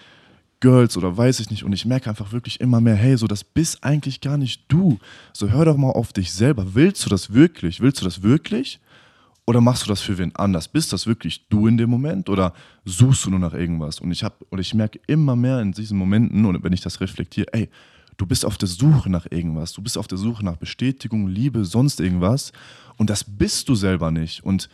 [0.59, 1.63] Girls oder weiß ich nicht.
[1.63, 4.99] Und ich merke einfach wirklich immer mehr, hey, so das bist eigentlich gar nicht du.
[5.33, 6.75] So hör doch mal auf dich selber.
[6.75, 7.81] Willst du das wirklich?
[7.81, 8.79] Willst du das wirklich?
[9.45, 10.67] Oder machst du das für wen anders?
[10.67, 14.01] Bist das wirklich du in dem Moment oder suchst du nur nach irgendwas?
[14.01, 16.99] Und ich habe und ich merke immer mehr in diesen Momenten und wenn ich das
[16.99, 17.69] reflektiere, ey,
[18.17, 19.71] du bist auf der Suche nach irgendwas.
[19.71, 22.51] Du bist auf der Suche nach Bestätigung, Liebe, sonst irgendwas
[22.97, 24.67] und das bist du selber nicht und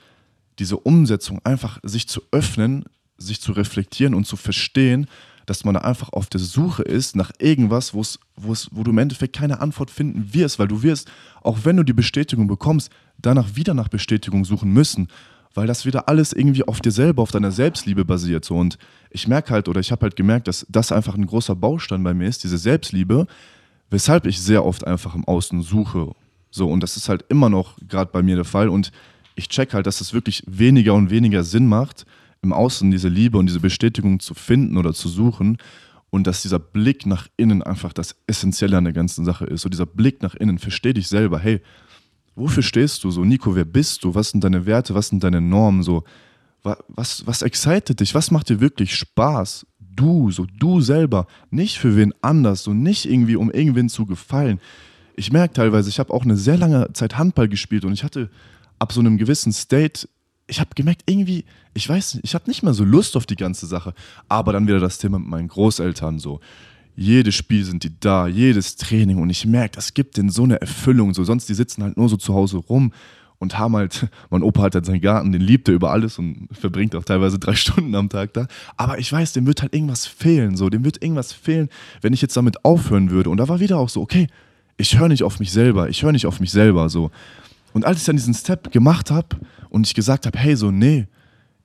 [0.57, 2.85] diese Umsetzung einfach sich zu öffnen,
[3.17, 5.07] sich zu reflektieren und zu verstehen,
[5.45, 9.35] dass man einfach auf der Suche ist nach irgendwas, wo's, wo's, wo du im Endeffekt
[9.35, 12.89] keine Antwort finden wirst, weil du wirst, auch wenn du die Bestätigung bekommst,
[13.21, 15.07] danach wieder nach Bestätigung suchen müssen,
[15.53, 18.45] weil das wieder alles irgendwie auf dir selber, auf deiner Selbstliebe basiert.
[18.45, 18.55] So.
[18.55, 18.77] Und
[19.11, 22.13] ich merke halt, oder ich habe halt gemerkt, dass das einfach ein großer Baustein bei
[22.13, 23.27] mir ist, diese Selbstliebe,
[23.89, 26.11] weshalb ich sehr oft einfach im Außen suche.
[26.49, 28.69] So, und das ist halt immer noch gerade bei mir der Fall.
[28.69, 28.91] Und
[29.35, 32.05] ich check halt, dass es das wirklich weniger und weniger Sinn macht,
[32.43, 35.57] im Außen diese Liebe und diese Bestätigung zu finden oder zu suchen
[36.09, 39.61] und dass dieser Blick nach innen einfach das Essentielle an der ganzen Sache ist.
[39.61, 41.61] So dieser Blick nach innen, versteh dich selber, hey,
[42.35, 43.23] wofür stehst du so?
[43.25, 44.13] Nico, wer bist du?
[44.13, 44.93] Was sind deine Werte?
[44.93, 45.81] Was sind deine Normen?
[45.81, 46.03] So,
[46.61, 48.13] was, was excited dich?
[48.13, 49.65] Was macht dir wirklich Spaß?
[49.79, 54.59] Du, so du selber, nicht für wen anders, so nicht irgendwie, um irgendwen zu gefallen.
[55.15, 58.29] Ich merke teilweise, ich habe auch eine sehr lange Zeit Handball gespielt und ich hatte
[58.79, 60.07] ab so einem gewissen State
[60.47, 63.35] ich habe gemerkt, irgendwie, ich weiß nicht, ich habe nicht mehr so Lust auf die
[63.35, 63.93] ganze Sache.
[64.27, 66.39] Aber dann wieder das Thema mit meinen Großeltern so.
[66.95, 70.61] Jedes Spiel sind die da, jedes Training und ich merke, das gibt denen so eine
[70.61, 71.13] Erfüllung.
[71.13, 72.93] So, sonst die sitzen halt nur so zu Hause rum
[73.39, 76.49] und haben halt, mein Opa hat halt seinen Garten, den liebt er über alles und
[76.51, 78.47] verbringt auch teilweise drei Stunden am Tag da.
[78.77, 81.69] Aber ich weiß, dem wird halt irgendwas fehlen, so, dem wird irgendwas fehlen,
[82.01, 83.29] wenn ich jetzt damit aufhören würde.
[83.29, 84.27] Und da war wieder auch so, okay,
[84.77, 87.11] ich höre nicht auf mich selber, ich höre nicht auf mich selber, so.
[87.73, 89.27] Und als ich dann diesen Step gemacht habe
[89.73, 91.07] und ich gesagt habe, hey, so, nee,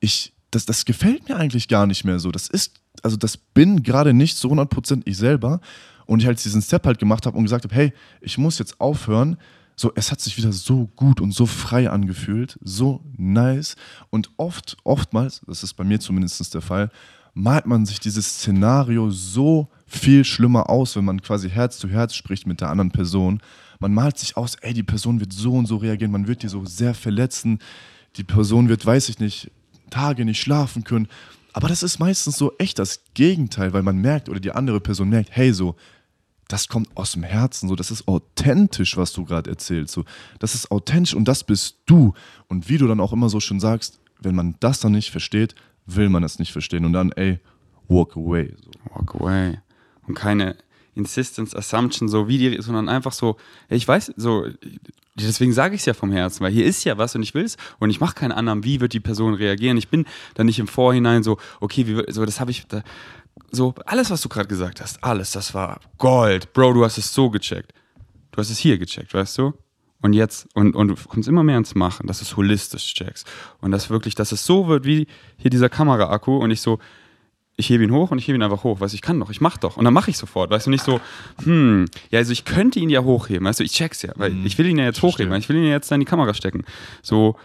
[0.01, 2.31] ich, das, das gefällt mir eigentlich gar nicht mehr so.
[2.31, 5.61] Das ist, also das bin gerade nicht zu 100% ich selber.
[6.07, 7.93] Und ich halt diesen Step halt gemacht habe und gesagt habe, hey,
[8.23, 9.37] ich muss jetzt aufhören,
[9.77, 13.77] so, es hat sich wieder so gut und so frei angefühlt, so nice.
[14.09, 16.91] Und oft, oftmals, das ist bei mir zumindest der Fall,
[17.35, 22.15] malt man sich dieses Szenario so viel schlimmer aus, wenn man quasi Herz zu Herz
[22.15, 23.43] spricht mit der anderen Person.
[23.81, 26.49] Man malt sich aus, ey, die Person wird so und so reagieren, man wird die
[26.49, 27.59] so sehr verletzen,
[28.19, 29.51] die Person wird, weiß ich nicht,
[29.91, 31.09] Tage nicht schlafen können.
[31.53, 35.09] Aber das ist meistens so echt das Gegenteil, weil man merkt oder die andere Person
[35.09, 35.77] merkt, hey, so,
[36.49, 40.05] das kommt aus dem Herzen, so, das ist authentisch, was du gerade erzählst, so,
[40.39, 42.15] das ist authentisch und das bist du.
[42.49, 45.55] Und wie du dann auch immer so schön sagst, wenn man das dann nicht versteht,
[45.87, 47.39] will man es nicht verstehen und dann, ey,
[47.87, 48.55] walk away.
[48.57, 48.71] So.
[48.95, 49.59] Walk away.
[50.07, 50.57] Und keine
[50.95, 53.37] Insistence, Assumption, so wie die, sondern einfach so,
[53.69, 54.47] ich weiß, so,
[55.27, 57.45] deswegen sage ich es ja vom Herzen, weil hier ist ja was und ich will
[57.45, 59.77] es und ich mache keine Annahmen, wie wird die Person reagieren.
[59.77, 62.83] Ich bin da nicht im Vorhinein so, okay, wie, so, das habe ich, da,
[63.51, 66.53] so, alles, was du gerade gesagt hast, alles, das war Gold.
[66.53, 67.73] Bro, du hast es so gecheckt.
[68.33, 69.55] Du hast es hier gecheckt, weißt du?
[70.01, 73.27] Und jetzt, und, und du kommst immer mehr ins Machen, dass du es holistisch checkst.
[73.61, 76.79] Und dass wirklich, dass es so wird wie hier dieser Kamera-Akku und ich so,
[77.59, 79.31] ich hebe ihn hoch und ich hebe ihn einfach hoch, weißt du, ich kann doch,
[79.31, 79.77] ich mach doch.
[79.77, 81.01] Und dann mache ich sofort, weißt du, nicht so,
[81.43, 84.47] hm, ja, also ich könnte ihn ja hochheben, weißt du, ich check's ja, weil mhm.
[84.47, 86.33] ich will ihn ja jetzt hochheben, weil ich will ihn ja jetzt in die Kamera
[86.35, 86.65] stecken.
[87.03, 87.37] So,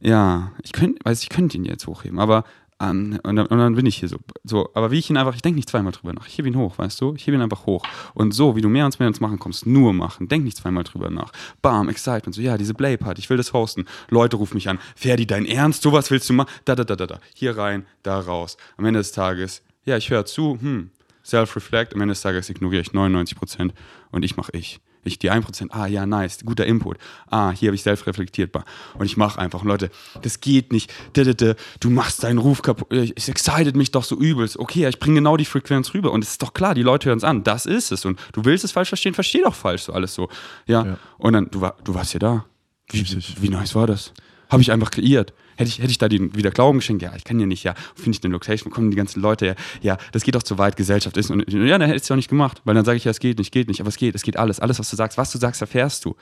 [0.00, 2.44] ja, ich könnte, weiß ich könnte ihn jetzt hochheben, aber
[2.80, 4.16] an und dann, und dann, bin ich hier so.
[4.44, 4.70] so.
[4.74, 6.26] Aber wie ich ihn einfach, ich denke nicht zweimal drüber nach.
[6.26, 7.14] Ich hebe ihn hoch, weißt du?
[7.14, 7.84] Ich hebe ihn einfach hoch.
[8.14, 10.28] Und so, wie du mehr und mehr ins Machen kommst, nur machen.
[10.28, 11.32] Denk nicht zweimal drüber nach.
[11.62, 12.34] Bam, Excitement.
[12.34, 13.84] So, ja, diese Play-Party, ich will das hosten.
[14.08, 14.78] Leute rufen mich an.
[14.96, 15.82] Ferdi, dein Ernst?
[15.82, 16.50] Sowas willst du machen?
[16.64, 17.20] Da, da, da, da, da.
[17.34, 18.56] Hier rein, da raus.
[18.76, 20.90] Am Ende des Tages, ja, ich höre zu, hm,
[21.24, 21.94] self-reflect.
[21.94, 23.74] Am Ende des Tages ignoriere ich 99 Prozent
[24.10, 24.80] und ich mache ich.
[25.02, 26.98] Ich die 1%, ah ja, nice, guter Input.
[27.30, 28.54] Ah, hier habe ich selbst reflektiert.
[28.98, 29.62] Und ich mache einfach.
[29.62, 29.90] Und Leute,
[30.22, 30.92] das geht nicht.
[31.14, 32.92] Du machst deinen Ruf kaputt.
[32.92, 34.58] Es excited mich doch so übelst.
[34.58, 36.12] Okay, ich bringe genau die Frequenz rüber.
[36.12, 37.44] Und es ist doch klar, die Leute hören es an.
[37.44, 38.04] Das ist es.
[38.04, 40.28] Und du willst es falsch verstehen, versteh doch falsch so alles so.
[40.66, 40.84] Ja.
[40.84, 40.98] ja.
[41.18, 42.44] Und dann, du, war, du warst ja da.
[42.90, 43.04] Wie,
[43.40, 44.12] wie nice war das?
[44.48, 45.32] Habe ich einfach kreiert.
[45.60, 47.02] Hätte ich, hätte ich da den wieder Glauben geschenkt?
[47.02, 49.54] Ja, ich kann ja nicht, ja, finde ich eine Location, kommen die ganzen Leute, ja,
[49.82, 51.30] ja, das geht doch zu weit, Gesellschaft ist.
[51.30, 53.20] Und ja, dann hätte es ja auch nicht gemacht, weil dann sage ich ja, es
[53.20, 54.58] geht nicht, geht nicht, aber es geht, es geht alles.
[54.58, 56.16] Alles, was du sagst, was du sagst, erfährst du.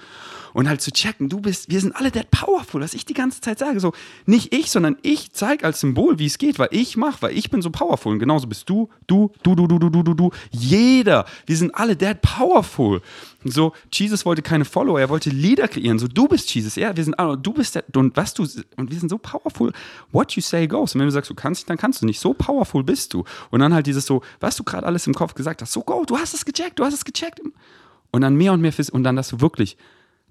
[0.55, 3.41] Und halt zu checken, du bist, wir sind alle that powerful, was ich die ganze
[3.41, 3.79] Zeit sage.
[3.79, 3.93] So,
[4.27, 7.49] nicht ich, sondern ich zeige als Symbol, wie es geht, weil ich mache, weil ich
[7.49, 8.13] bin so powerful.
[8.13, 10.31] Und genauso bist du, du, du, du, du, du, du, du, du.
[10.51, 11.27] Jeder.
[11.47, 13.03] Wir sind alle that powerful.
[13.45, 15.99] So, Jesus wollte keine Follower, er wollte Leader kreieren.
[15.99, 18.47] So, du bist Jesus, ja, wir sind alle, du bist der, und was du,
[18.77, 19.73] und wir sind so powerful.
[20.11, 20.95] What you say goes.
[20.95, 22.19] Und wenn du sagst, du kannst nicht, dann kannst du nicht.
[22.19, 23.25] So powerful bist du.
[23.51, 26.05] Und dann halt dieses so, was du gerade alles im Kopf gesagt hast, so go,
[26.05, 27.41] du hast es gecheckt, du hast es gecheckt.
[28.11, 29.77] Und dann mehr und mehr, und dann, dass du wirklich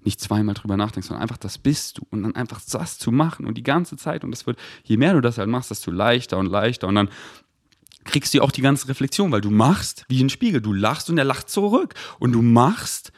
[0.04, 3.46] nicht zweimal drüber nachdenkst, sondern einfach das bist du und dann einfach das zu machen
[3.46, 6.38] und die ganze Zeit und das wird, je mehr du das halt machst, desto leichter
[6.38, 7.08] und leichter und dann
[8.08, 11.18] kriegst du auch die ganze Reflexion, weil du machst wie ein Spiegel, du lachst und
[11.18, 13.12] er lacht zurück und du machst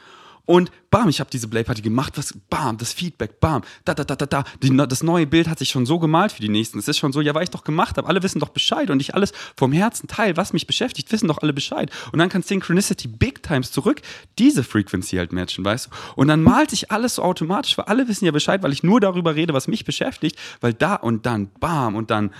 [0.50, 4.16] und bam, ich habe diese Playparty gemacht, was, bam, das Feedback, bam, da, da, da,
[4.16, 4.44] da, da.
[4.60, 6.80] Die, das neue Bild hat sich schon so gemalt für die nächsten.
[6.80, 9.00] Es ist schon so, ja, weil ich doch gemacht habe, alle wissen doch Bescheid und
[9.00, 11.92] ich alles vom Herzen teile, was mich beschäftigt, wissen doch alle Bescheid.
[12.10, 14.02] Und dann kann Synchronicity Big Times zurück
[14.40, 15.90] diese Frequency halt matchen, weißt du?
[16.16, 19.00] Und dann malt sich alles so automatisch, weil alle wissen ja Bescheid, weil ich nur
[19.00, 22.32] darüber rede, was mich beschäftigt, weil da und dann, bam, und dann.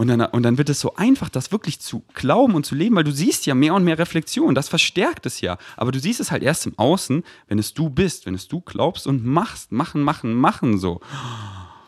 [0.00, 2.96] Und dann, und dann wird es so einfach, das wirklich zu glauben und zu leben,
[2.96, 4.54] weil du siehst ja mehr und mehr Reflexion.
[4.54, 5.58] Das verstärkt es ja.
[5.76, 8.62] Aber du siehst es halt erst im Außen, wenn es du bist, wenn es du
[8.62, 9.72] glaubst und machst.
[9.72, 11.02] Machen, machen, machen so.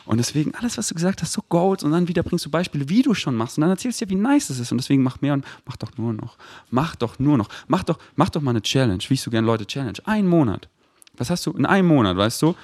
[0.05, 1.85] Und deswegen, alles, was du gesagt hast, so Gold.
[1.85, 3.57] Und dann wieder bringst du Beispiele, wie du schon machst.
[3.57, 4.70] Und dann erzählst du ja, wie nice es ist.
[4.72, 6.37] Und deswegen mach mehr und mach doch nur noch.
[6.70, 7.48] Mach doch nur noch.
[7.66, 9.03] Mach doch, mach doch mal eine Challenge.
[9.09, 9.96] Wie ich so gerne Leute Challenge.
[10.05, 10.68] Ein Monat.
[11.16, 12.55] Was hast du in einem Monat, weißt du?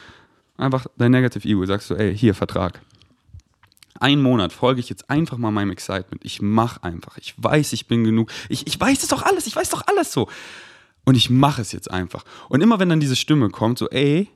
[0.59, 1.65] Einfach dein Negative Ego.
[1.65, 2.83] Sagst du, ey, hier, Vertrag
[4.01, 6.25] einen Monat folge ich jetzt einfach mal meinem Excitement.
[6.25, 7.19] Ich mache einfach.
[7.19, 8.31] Ich weiß, ich bin genug.
[8.49, 9.47] Ich, ich weiß es doch alles.
[9.47, 10.29] Ich weiß doch alles so.
[11.05, 12.25] Und ich mache es jetzt einfach.
[12.49, 14.29] Und immer wenn dann diese Stimme kommt, so, ey,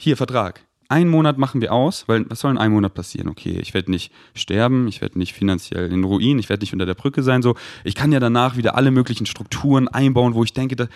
[0.00, 0.66] hier Vertrag.
[0.88, 3.28] Einen Monat machen wir aus, weil was soll in einem Monat passieren?
[3.28, 6.86] Okay, ich werde nicht sterben, ich werde nicht finanziell in Ruin, ich werde nicht unter
[6.86, 7.42] der Brücke sein.
[7.42, 10.88] So, ich kann ja danach wieder alle möglichen Strukturen einbauen, wo ich denke, da,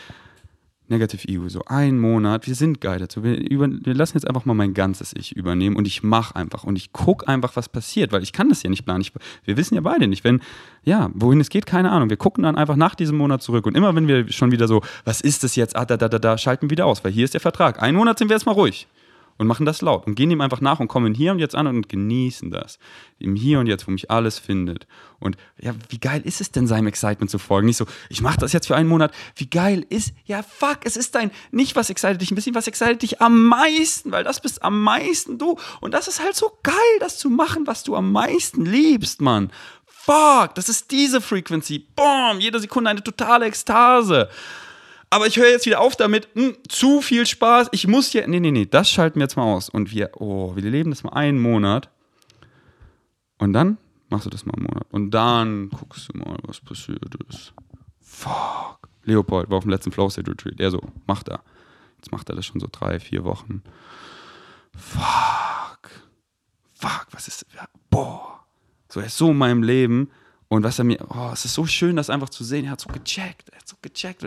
[0.89, 4.45] Negative Ego, so ein Monat, wir sind guided, so wir, über, wir lassen jetzt einfach
[4.45, 8.13] mal mein ganzes Ich übernehmen und ich mache einfach und ich gucke einfach, was passiert,
[8.13, 9.01] weil ich kann das ja nicht planen.
[9.01, 9.13] Ich,
[9.45, 10.41] wir wissen ja beide nicht, wenn,
[10.85, 12.11] ja, wohin es geht, keine Ahnung.
[12.11, 14.83] Wir gucken dann einfach nach diesem Monat zurück und immer wenn wir schon wieder so,
[15.07, 17.25] was ist das jetzt, ah, da, da, da, da, schalten wir wieder aus, weil hier
[17.25, 17.83] ist der Vertrag.
[17.83, 18.87] Einen Monat sind wir erstmal ruhig
[19.37, 21.67] und machen das laut und gehen ihm einfach nach und kommen hier und jetzt an
[21.67, 22.79] und genießen das.
[23.19, 24.87] Im Hier und Jetzt, wo mich alles findet.
[25.19, 27.67] Und ja, wie geil ist es denn, seinem Excitement zu folgen?
[27.67, 29.13] Nicht so, ich mache das jetzt für einen Monat.
[29.37, 32.67] Wie geil ist, ja, fuck, es ist dein, nicht was excited dich ein bisschen, was
[32.67, 35.59] excited dich am meisten, weil das bist am meisten du.
[35.81, 39.51] Und das ist halt so geil, das zu machen, was du am meisten liebst, Mann.
[39.87, 41.79] Fuck, das ist diese Frequency.
[41.97, 44.29] Boom, jede Sekunde eine totale Ekstase
[45.15, 48.41] aber ich höre jetzt wieder auf damit, hm, zu viel Spaß, ich muss hier, nee,
[48.41, 49.69] nee, nee, das schalten wir jetzt mal aus.
[49.69, 51.89] Und wir, oh, wir leben das mal einen Monat.
[53.39, 54.89] Und dann machst du das mal einen Monat.
[54.91, 57.55] Und dann guckst du mal, was passiert ist.
[58.01, 58.89] Fuck.
[59.05, 60.59] Leopold war auf dem letzten Flow State Retreat.
[60.59, 61.45] Er so, macht er.
[61.99, 63.63] Jetzt macht er das schon so drei, vier Wochen.
[64.77, 65.91] Fuck.
[66.75, 68.41] Fuck, was ist, ja, boah.
[68.89, 70.11] So, er ist so in meinem Leben.
[70.49, 72.65] Und was er mir, oh, es ist so schön, das einfach zu sehen.
[72.65, 74.25] Er hat so gecheckt, er hat so gecheckt.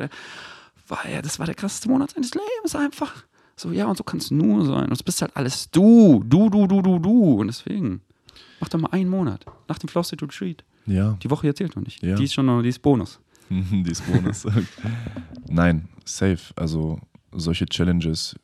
[0.88, 3.26] Weil ja, das war der krasseste Monat seines Lebens einfach.
[3.56, 4.86] So, ja, und so kann es nur sein.
[4.86, 6.24] Und es bist halt alles du.
[6.26, 7.34] Du, du, du, du, du.
[7.40, 8.02] Und deswegen,
[8.60, 10.64] mach doch mal einen Monat nach dem Flow State Retreat.
[10.86, 11.18] Ja.
[11.22, 12.02] Die Woche erzählt noch nicht.
[12.04, 12.16] Ja.
[12.16, 13.20] Die ist schon noch, die ist Bonus.
[13.50, 14.46] die ist Bonus.
[15.50, 16.54] Nein, safe.
[16.56, 17.00] Also
[17.32, 18.36] solche Challenges,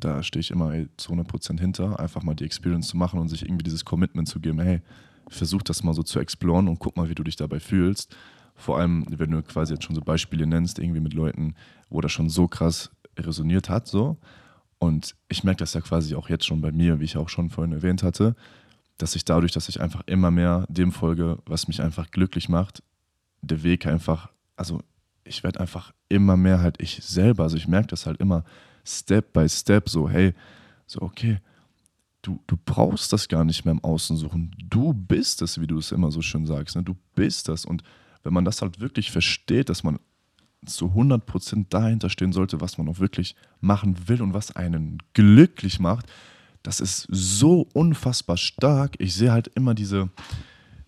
[0.00, 3.42] da stehe ich immer zu 100% hinter, einfach mal die Experience zu machen und sich
[3.42, 4.80] irgendwie dieses Commitment zu geben, hey,
[5.28, 8.16] versuch das mal so zu exploren und guck mal, wie du dich dabei fühlst.
[8.54, 11.54] Vor allem, wenn du quasi jetzt schon so Beispiele nennst, irgendwie mit Leuten,
[11.88, 14.16] wo das schon so krass resoniert hat, so.
[14.78, 17.50] Und ich merke das ja quasi auch jetzt schon bei mir, wie ich auch schon
[17.50, 18.34] vorhin erwähnt hatte,
[18.98, 22.82] dass ich dadurch, dass ich einfach immer mehr dem folge, was mich einfach glücklich macht,
[23.40, 24.82] der Weg einfach, also
[25.24, 27.44] ich werde einfach immer mehr halt ich selber.
[27.44, 28.44] Also ich merke das halt immer
[28.84, 30.34] Step by Step, so, hey,
[30.86, 31.38] so, okay,
[32.22, 34.54] du, du brauchst das gar nicht mehr im Außen suchen.
[34.58, 36.76] Du bist es, wie du es immer so schön sagst.
[36.76, 36.82] Ne?
[36.82, 37.64] Du bist das.
[37.64, 37.82] Und
[38.24, 39.98] wenn man das halt wirklich versteht, dass man
[40.66, 45.78] zu 100% dahinter stehen sollte, was man auch wirklich machen will und was einen glücklich
[45.78, 46.06] macht,
[46.62, 48.96] das ist so unfassbar stark.
[48.98, 50.08] Ich sehe halt immer diese,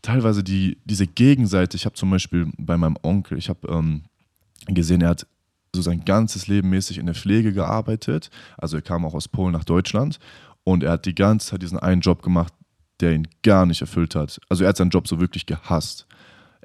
[0.01, 1.77] teilweise die, diese Gegenseite.
[1.77, 4.05] Ich habe zum Beispiel bei meinem Onkel, ich habe ähm,
[4.67, 5.27] gesehen, er hat
[5.75, 8.31] so sein ganzes Leben mäßig in der Pflege gearbeitet.
[8.57, 10.19] Also er kam auch aus Polen nach Deutschland
[10.65, 12.55] und er hat die ganze Zeit diesen einen Job gemacht,
[13.01, 14.41] der ihn gar nicht erfüllt hat.
[14.49, 16.07] Also er hat seinen Job so wirklich gehasst.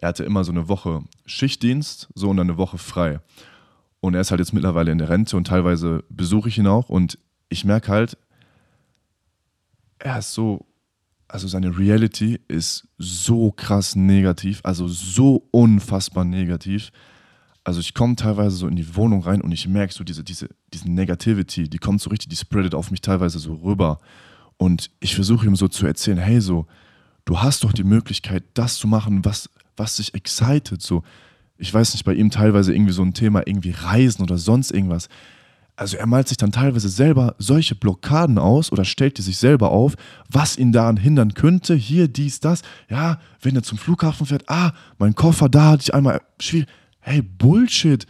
[0.02, 3.20] Er hatte immer so eine Woche Schichtdienst, so und dann eine Woche frei.
[4.00, 6.90] Und er ist halt jetzt mittlerweile in der Rente und teilweise besuche ich ihn auch
[6.90, 8.18] und ich merke halt,
[10.00, 10.66] er ist so,
[11.28, 16.92] also seine Reality ist so krass negativ, also so unfassbar negativ.
[17.64, 20.50] Also ich komme teilweise so in die Wohnung rein und ich merke so diese, diese,
[20.74, 24.00] diese Negativity, die kommt so richtig, die spreadet auf mich teilweise so rüber.
[24.58, 26.66] Und ich versuche ihm so zu erzählen, hey, so,
[27.26, 30.82] du hast doch die Möglichkeit, das zu machen, was, was dich excited.
[30.82, 31.04] So,
[31.58, 35.10] ich weiß nicht, bei ihm teilweise irgendwie so ein Thema, irgendwie Reisen oder sonst irgendwas.
[35.76, 39.72] Also er malt sich dann teilweise selber solche Blockaden aus oder stellt die sich selber
[39.72, 39.96] auf,
[40.30, 41.74] was ihn daran hindern könnte.
[41.74, 42.62] Hier, dies, das.
[42.90, 46.68] Ja, wenn er zum Flughafen fährt, ah, mein Koffer, da hatte ich einmal schwierig.
[47.00, 48.06] Hey, Bullshit.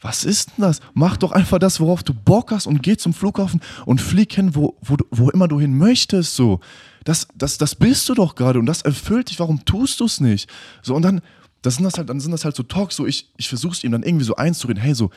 [0.00, 0.80] Was ist denn das?
[0.94, 4.54] Mach doch einfach das, worauf du Bock hast und geh zum Flughafen und flieg hin,
[4.54, 6.36] wo, wo, wo immer du hin möchtest.
[6.36, 6.60] So.
[7.08, 9.40] Das, das, das bist du doch gerade und das erfüllt dich.
[9.40, 10.46] Warum tust du es nicht?
[10.82, 11.22] So, und dann,
[11.62, 13.82] das sind das halt, dann sind das halt so Talks, so ich, ich versuche es
[13.82, 15.08] ihm dann irgendwie so einzureden, hey, so,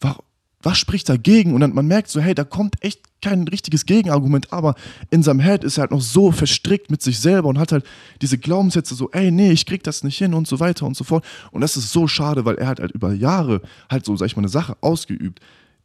[0.00, 0.24] warum,
[0.62, 1.52] was spricht dagegen?
[1.52, 4.76] Und dann man merkt so, hey, da kommt echt kein richtiges Gegenargument, aber
[5.10, 7.84] in seinem Head ist er halt noch so verstrickt mit sich selber und hat halt
[8.22, 11.04] diese Glaubenssätze so, ey, nee, ich krieg das nicht hin und so weiter und so
[11.04, 11.22] fort.
[11.52, 14.36] Und das ist so schade, weil er hat halt über Jahre halt so, sag ich
[14.36, 15.40] mal, eine Sache ausgeübt,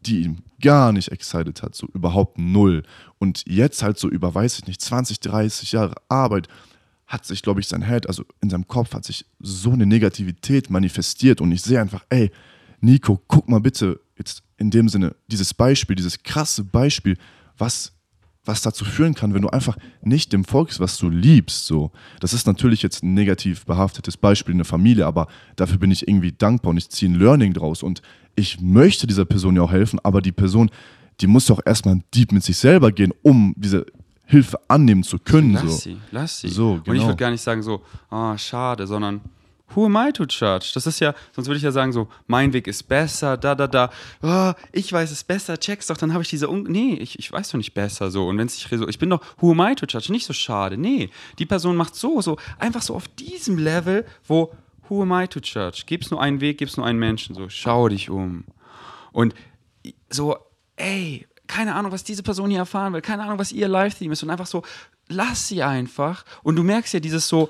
[0.06, 2.84] die ihn gar nicht excited hat, so überhaupt null.
[3.20, 6.48] Und jetzt halt so über, weiß ich nicht, 20, 30 Jahre Arbeit
[7.08, 10.70] hat sich, glaube ich, sein Head, also in seinem Kopf hat sich so eine Negativität
[10.70, 12.32] manifestiert und ich sehe einfach, ey,
[12.80, 17.18] Nico, guck mal bitte, jetzt in dem Sinne, dieses Beispiel, dieses krasse Beispiel,
[17.58, 17.94] was,
[18.44, 21.68] was dazu führen kann, wenn du einfach nicht dem folgst, was du liebst.
[21.68, 21.92] So.
[22.20, 26.08] Das ist natürlich jetzt ein negativ behaftetes Beispiel in der Familie, aber dafür bin ich
[26.08, 27.84] irgendwie dankbar und ich ziehe ein Learning draus.
[27.84, 28.02] Und
[28.36, 30.72] ich möchte dieser Person ja auch helfen, aber die Person,
[31.20, 33.86] die muss doch erstmal deep mit sich selber gehen, um diese
[34.26, 35.54] Hilfe annehmen zu können.
[35.54, 35.70] Lass so.
[35.78, 36.48] sie, lass sie.
[36.48, 37.06] So, Und ich genau.
[37.08, 39.22] würde gar nicht sagen so, ah, schade, sondern
[39.76, 40.72] who am I to judge?
[40.74, 43.68] Das ist ja, sonst würde ich ja sagen so, mein Weg ist besser, da, da,
[43.68, 43.90] da,
[44.22, 47.32] ah, ich weiß es besser, check's doch, dann habe ich diese, Un nee, ich, ich
[47.32, 48.28] weiß doch nicht besser so.
[48.28, 50.12] Und wenn es sich so, ich bin doch, who am I to judge?
[50.12, 51.10] Nicht so schade, nee.
[51.40, 54.54] Die Person macht so, so, einfach so auf diesem Level, wo,
[54.90, 55.84] who am I to judge?
[55.86, 58.46] Gib's nur einen Weg, gib's nur einen Menschen, so, schau dich um.
[59.12, 59.34] Und
[60.10, 60.38] so,
[60.76, 64.24] ey, keine Ahnung, was diese Person hier erfahren will, keine Ahnung, was ihr Live-Theme ist
[64.24, 64.64] und einfach so,
[65.10, 66.24] lass sie einfach.
[66.44, 67.50] Und du merkst ja dieses so,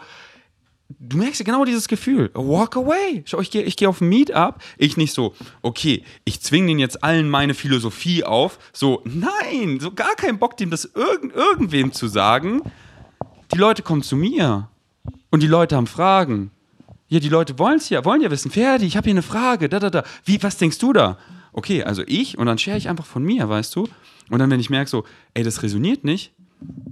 [1.00, 3.22] du merkst ja genau dieses Gefühl, walk away.
[3.26, 6.80] Schau, ich gehe ich geh auf ein Meetup, ich nicht so, okay, ich zwinge denen
[6.80, 11.92] jetzt allen meine Philosophie auf, so, nein, so gar keinen Bock, dem das irgend, irgendwem
[11.92, 12.62] zu sagen.
[13.54, 14.70] Die Leute kommen zu mir
[15.30, 16.52] und die Leute haben Fragen.
[17.08, 19.68] Ja, die Leute wollen es ja, wollen ja wissen, Ferdi, ich habe hier eine Frage,
[19.68, 20.04] da, da, da.
[20.24, 21.18] Wie, was denkst du da?
[21.52, 23.90] Okay, also ich und dann share ich einfach von mir, weißt du?
[24.30, 26.34] Und dann, wenn ich merke so, ey, das resoniert nicht,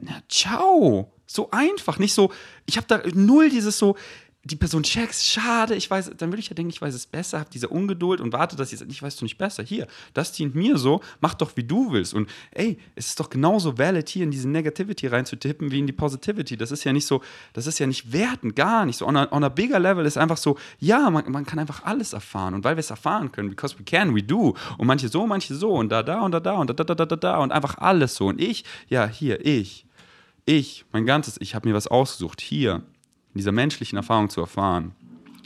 [0.02, 1.14] na, ciao.
[1.32, 2.32] So einfach, nicht so,
[2.66, 3.96] ich habe da null dieses so,
[4.44, 7.40] die Person checkt, schade, ich weiß, dann würde ich ja denken, ich weiß es besser,
[7.40, 9.62] habe diese Ungeduld und warte, dass sie ich weiß du nicht besser.
[9.62, 12.16] Hier, das dient mir so, mach doch wie du willst.
[12.16, 15.94] Und ey, es ist doch genauso valid, hier in diese Negativity reinzutippen, wie in die
[15.94, 16.58] Positivity.
[16.58, 17.22] Das ist ja nicht so,
[17.54, 19.06] das ist ja nicht wertend, gar nicht so.
[19.06, 22.14] On a, on a bigger level ist einfach so, ja, man, man kann einfach alles
[22.14, 22.56] erfahren.
[22.56, 24.56] Und weil wir es erfahren können, because we can, we do.
[24.80, 26.96] Und manche so, manche so und da, da und da, da und da, da, da,
[26.96, 28.28] da, da, da und einfach alles so.
[28.28, 29.86] Und ich, ja, hier, ich,
[30.50, 32.82] ich, mein ganzes, ich habe mir was ausgesucht, hier
[33.34, 34.96] in dieser menschlichen Erfahrung zu erfahren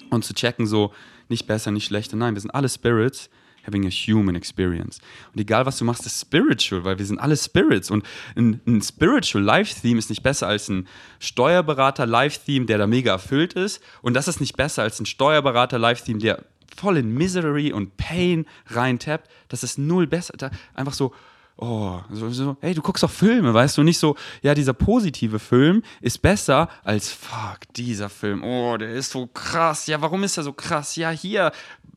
[0.09, 0.93] und zu checken, so
[1.27, 2.15] nicht besser, nicht schlechter.
[2.15, 3.29] Nein, wir sind alle Spirits
[3.65, 4.99] having a human experience.
[5.33, 7.91] Und egal, was du machst, ist spiritual, weil wir sind alle Spirits.
[7.91, 10.87] Und ein, ein spiritual Life-Theme ist nicht besser als ein
[11.19, 13.81] Steuerberater-Life-Theme, der da mega erfüllt ist.
[14.01, 16.43] Und das ist nicht besser als ein Steuerberater-Life-Theme, der
[16.75, 19.29] voll in Misery und Pain reintappt.
[19.47, 20.33] Das ist null besser.
[20.37, 21.13] Da einfach so,
[21.57, 25.39] oh, so, so, hey, du guckst doch Filme, weißt du, nicht so, ja, dieser positive
[25.39, 30.37] Film ist besser als, fuck, dieser Film, oh, der ist so krass, ja, warum ist
[30.37, 30.95] er so krass?
[30.95, 31.51] Ja, hier,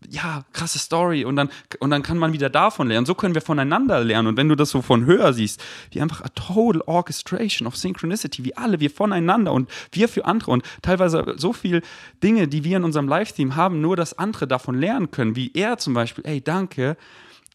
[0.09, 1.25] ja, krasse Story.
[1.25, 1.49] Und dann,
[1.81, 3.07] und dann kann man wieder davon lernen.
[3.07, 4.29] So können wir voneinander lernen.
[4.29, 8.45] Und wenn du das so von höher siehst, wie einfach a total orchestration of synchronicity,
[8.45, 11.83] wie alle, wir voneinander und wir für andere und teilweise so viel
[12.23, 15.79] Dinge, die wir in unserem Live-Team haben, nur dass andere davon lernen können, wie er
[15.79, 16.97] zum Beispiel, ey, danke,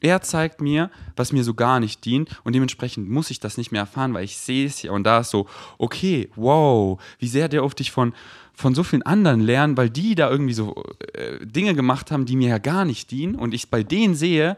[0.02, 3.72] er zeigt mir, was mir so gar nicht dient und dementsprechend muss ich das nicht
[3.72, 7.48] mehr erfahren, weil ich sehe es ja und da ist so, okay, wow, wie sehr
[7.48, 8.14] der auf dich von,
[8.54, 10.84] von so vielen anderen lernen, weil die da irgendwie so
[11.14, 14.58] äh, Dinge gemacht haben, die mir ja gar nicht dienen und ich bei denen sehe,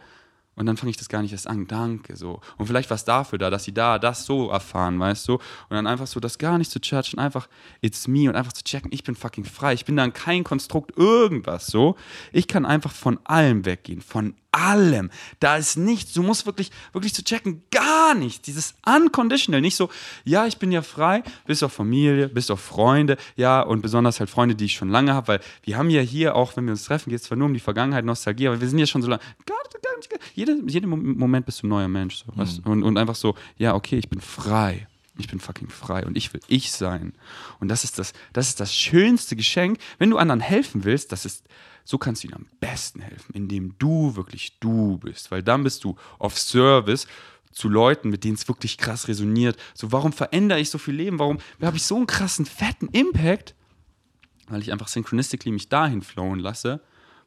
[0.56, 2.40] und dann fange ich das gar nicht erst an, danke, so.
[2.58, 5.34] Und vielleicht war es dafür da, dass sie da das so erfahren, weißt du?
[5.34, 7.48] Und dann einfach so das gar nicht zu judgen, einfach
[7.82, 9.74] it's me und einfach zu checken, ich bin fucking frei.
[9.74, 11.96] Ich bin dann kein Konstrukt, irgendwas, so.
[12.32, 15.10] Ich kann einfach von allem weggehen, von allem.
[15.40, 18.42] Da ist nichts, du musst wirklich, wirklich zu checken, gar nichts.
[18.44, 19.90] Dieses unconditional, nicht so,
[20.24, 24.30] ja, ich bin ja frei, bis auf Familie, bis auf Freunde, ja, und besonders halt
[24.30, 26.86] Freunde, die ich schon lange habe, weil wir haben ja hier auch, wenn wir uns
[26.86, 29.10] treffen, geht es zwar nur um die Vergangenheit, Nostalgie, aber wir sind ja schon so
[29.10, 32.24] lange, gar, gar nicht, jeden, jeden Moment bist du ein neuer Mensch.
[32.24, 32.72] So, mhm.
[32.72, 34.88] und, und einfach so, ja, okay, ich bin frei.
[35.18, 37.14] Ich bin fucking frei und ich will ich sein.
[37.60, 39.78] Und das ist das, das ist das schönste Geschenk.
[40.00, 41.44] Wenn du anderen helfen willst, das ist,
[41.84, 45.32] so kannst du ihnen am besten helfen, indem du wirklich du bist.
[45.32, 47.08] Weil dann bist du auf Service
[47.52, 49.58] zu Leuten, mit denen es wirklich krass resoniert.
[49.74, 51.20] So, warum verändere ich so viel Leben?
[51.20, 53.54] Warum habe ich so einen krassen, fetten Impact?
[54.48, 56.82] Weil ich einfach synchronistically mich dahin flowen lasse,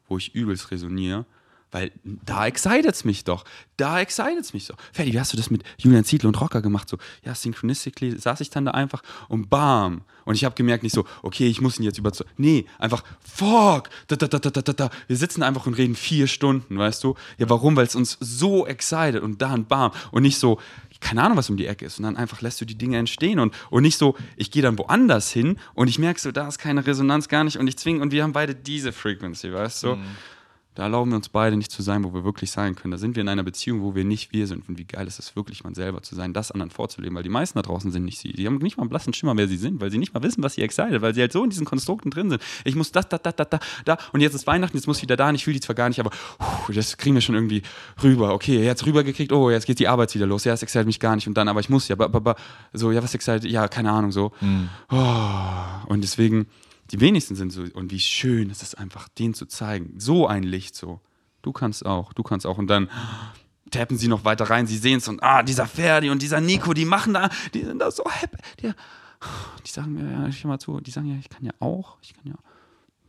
[0.07, 1.25] wo ich übelst resoniere
[1.71, 3.43] weil da excited es mich doch.
[3.75, 4.77] Da excited es mich doch.
[4.93, 6.87] Ferdi, wie hast du das mit Julian Ziedler und Rocker gemacht?
[6.89, 10.01] So, ja, synchronistically saß ich dann da einfach und bam.
[10.25, 12.29] Und ich habe gemerkt, nicht so, okay, ich muss ihn jetzt überzeugen.
[12.35, 14.89] Nee, einfach, fuck, da, da, da, da, da, da.
[15.07, 17.15] Wir sitzen einfach und reden vier Stunden, weißt du?
[17.37, 17.77] Ja, warum?
[17.77, 19.91] Weil es uns so excited und dann bam.
[20.11, 20.59] Und nicht so,
[20.99, 21.99] keine Ahnung, was um die Ecke ist.
[21.99, 24.77] Und dann einfach lässt du die Dinge entstehen und, und nicht so, ich gehe dann
[24.77, 28.01] woanders hin und ich merke so, da ist keine Resonanz gar nicht und ich zwinge
[28.01, 29.95] und wir haben beide diese Frequency, weißt du?
[29.95, 30.05] Mhm.
[30.77, 32.91] Da erlauben wir uns beide nicht zu sein, wo wir wirklich sein können.
[32.91, 34.69] Da sind wir in einer Beziehung, wo wir nicht wir sind.
[34.69, 37.15] Und wie geil ist es wirklich, man selber zu sein, das anderen vorzuleben.
[37.15, 38.31] Weil die meisten da draußen sind nicht sie.
[38.31, 40.43] Die haben nicht mal einen blassen Schimmer, wer sie sind, weil sie nicht mal wissen,
[40.43, 42.43] was sie excited, weil sie halt so in diesen Konstrukten drin sind.
[42.63, 43.97] Ich muss das, da, da, da, da, da.
[44.13, 45.29] Und jetzt ist Weihnachten, jetzt muss ich wieder da.
[45.29, 47.63] Und ich fühle die zwar gar nicht, aber puh, das kriegen wir schon irgendwie
[48.03, 48.35] rüber.
[48.35, 49.31] Okay, jetzt rübergekriegt.
[49.31, 50.43] Oh, jetzt geht die Arbeit wieder los.
[50.43, 51.27] Ja, es excited mich gar nicht.
[51.27, 51.95] Und dann, aber ich muss ja.
[52.73, 53.45] So, ja, was excited?
[53.45, 54.31] Ja, keine Ahnung, so.
[54.41, 54.69] Mhm.
[54.91, 56.45] Oh, und deswegen
[56.91, 59.99] die wenigsten sind so, und wie schön ist es einfach, denen zu zeigen.
[59.99, 61.01] So ein Licht so.
[61.41, 62.57] Du kannst auch, du kannst auch.
[62.57, 62.89] Und dann
[63.71, 66.73] tappen sie noch weiter rein, sie sehen es und ah, dieser Ferdi und dieser Nico,
[66.73, 68.37] die machen da, die sind da so happy.
[68.61, 68.71] Die,
[69.65, 72.13] die sagen mir, ja, ich mal zu, die sagen ja, ich kann ja auch, ich
[72.13, 72.35] kann ja.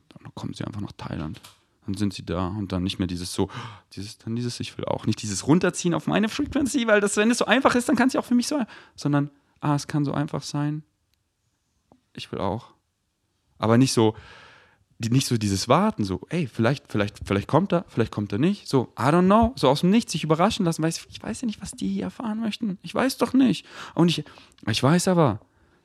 [0.08, 1.40] Dann kommen sie einfach nach Thailand.
[1.86, 3.48] Dann sind sie da und dann nicht mehr dieses so,
[3.92, 5.06] dieses, dann dieses, ich will auch.
[5.06, 8.08] Nicht dieses runterziehen auf meine Frequency, weil das, wenn es so einfach ist, dann kann
[8.08, 8.60] es ja auch für mich so,
[8.96, 10.82] sondern, ah, es kann so einfach sein.
[12.14, 12.74] Ich will auch
[13.58, 14.14] aber nicht so,
[14.98, 18.68] nicht so dieses Warten, so, ey, vielleicht, vielleicht, vielleicht kommt er, vielleicht kommt er nicht.
[18.68, 21.40] So, I don't know, so aus dem Nichts sich überraschen lassen, weil ich, ich weiß
[21.40, 22.78] ja nicht, was die hier erfahren möchten.
[22.82, 23.64] Ich weiß doch nicht.
[23.94, 24.24] Und ich,
[24.66, 25.40] ich weiß aber,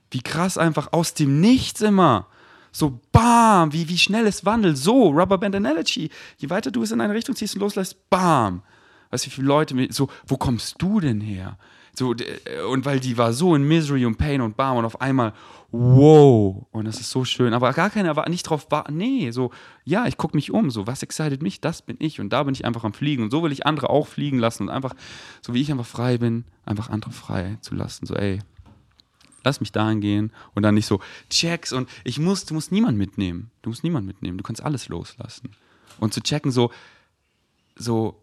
[0.09, 2.27] wie krass einfach aus dem Nichts immer.
[2.71, 4.77] So, bam, wie, wie schnell es wandelt.
[4.77, 6.09] So, Rubberband Analogy.
[6.37, 8.63] Je weiter du es in eine Richtung ziehst und loslässt, bam.
[9.11, 11.59] Weißt du, wie viele Leute, so, wo kommst du denn her?
[11.95, 12.15] So,
[12.69, 15.33] und weil die war so in Misery und Pain und bam und auf einmal,
[15.71, 17.53] wow, und das ist so schön.
[17.53, 19.51] Aber gar keiner war nicht drauf, war, nee, so,
[19.83, 22.19] ja, ich gucke mich um, so, was excited mich, das bin ich.
[22.19, 23.23] Und da bin ich einfach am Fliegen.
[23.23, 24.95] Und so will ich andere auch fliegen lassen und einfach,
[25.41, 28.07] so wie ich einfach frei bin, einfach andere frei zu lassen.
[28.07, 28.39] So, ey,
[29.43, 32.97] lass mich dahin gehen und dann nicht so checks und ich muss, du musst niemanden
[32.97, 33.51] mitnehmen.
[33.61, 34.37] Du musst niemanden mitnehmen.
[34.37, 35.51] Du kannst alles loslassen.
[35.99, 36.71] Und zu checken, so,
[37.75, 38.19] so,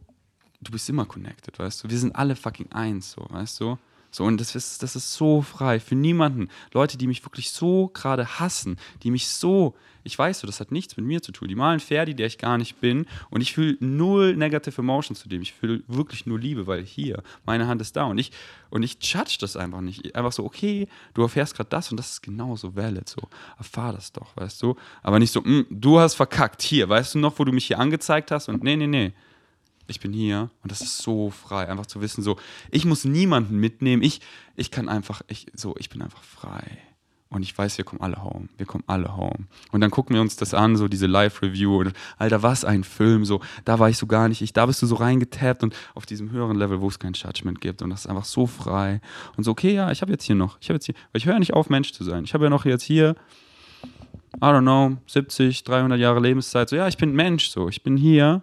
[0.60, 1.90] du bist immer connected, weißt du?
[1.90, 3.78] Wir sind alle fucking eins, so, weißt du?
[4.12, 6.48] So, und das ist, das ist so frei für niemanden.
[6.72, 10.72] Leute, die mich wirklich so gerade hassen, die mich so, ich weiß so, das hat
[10.72, 11.46] nichts mit mir zu tun.
[11.46, 13.06] Die malen Ferdi, der ich gar nicht bin.
[13.28, 15.42] Und ich fühle null negative Emotions zu dem.
[15.42, 18.04] Ich fühle wirklich nur Liebe, weil hier, meine Hand ist da.
[18.04, 18.32] Und ich,
[18.70, 20.16] und ich judge das einfach nicht.
[20.16, 23.08] Einfach so, okay, du erfährst gerade das und das ist genauso valid.
[23.08, 23.22] So,
[23.58, 24.74] erfahr das doch, weißt du?
[25.02, 26.62] Aber nicht so, mm, du hast verkackt.
[26.62, 28.48] Hier, weißt du noch, wo du mich hier angezeigt hast?
[28.48, 29.12] Und nee, nee, nee
[29.90, 32.36] ich bin hier und das ist so frei, einfach zu wissen, so,
[32.70, 34.20] ich muss niemanden mitnehmen, ich,
[34.56, 36.78] ich kann einfach, ich, so, ich bin einfach frei.
[37.32, 38.48] Und ich weiß, wir kommen alle home.
[38.56, 39.46] Wir kommen alle home.
[39.70, 41.78] Und dann gucken wir uns das an, so diese Live-Review.
[41.78, 43.24] Und Alter, was ein Film.
[43.24, 44.42] So, da war ich so gar nicht.
[44.42, 47.60] Ich, da bist du so reingetappt und auf diesem höheren Level, wo es kein Judgment
[47.60, 47.82] gibt.
[47.82, 49.00] Und das ist einfach so frei.
[49.36, 50.58] Und so, okay, ja, ich habe jetzt hier noch.
[50.60, 52.24] Ich habe jetzt hier, weil ich höre ja nicht auf, Mensch zu sein.
[52.24, 53.14] Ich habe ja noch jetzt hier,
[54.36, 56.68] I don't know, 70, 300 Jahre Lebenszeit.
[56.68, 57.50] So, ja, ich bin Mensch.
[57.50, 58.42] So, ich bin hier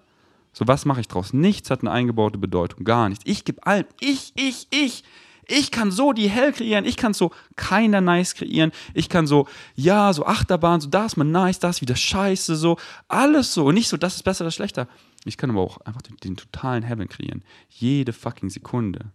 [0.57, 1.33] so, was mache ich draus?
[1.33, 3.23] Nichts hat eine eingebaute Bedeutung, gar nichts.
[3.27, 5.03] Ich gebe allem, ich, ich, ich.
[5.47, 9.47] Ich kann so die Hell kreieren, ich kann so keiner nice kreieren, ich kann so,
[9.75, 12.77] ja, so Achterbahn, so da ist man nice, da ist wieder scheiße, so,
[13.07, 13.65] alles so.
[13.67, 14.87] Und nicht so, das ist besser, das ist schlechter.
[15.25, 17.43] Ich kann aber auch einfach den, den totalen Heaven kreieren.
[17.69, 19.11] Jede fucking Sekunde.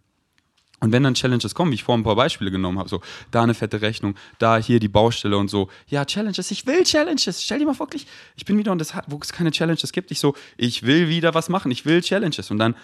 [0.83, 2.99] Und wenn dann Challenges kommen, wie ich vorhin ein paar Beispiele genommen habe, so
[3.31, 7.41] da eine fette Rechnung, da hier die Baustelle und so, ja, Challenges, ich will Challenges.
[7.41, 8.05] Stell dir mal vor, wirklich,
[8.35, 11.33] ich bin wieder und das, wo es keine Challenges gibt, ich so, ich will wieder
[11.33, 12.51] was machen, ich will Challenges.
[12.51, 12.75] Und dann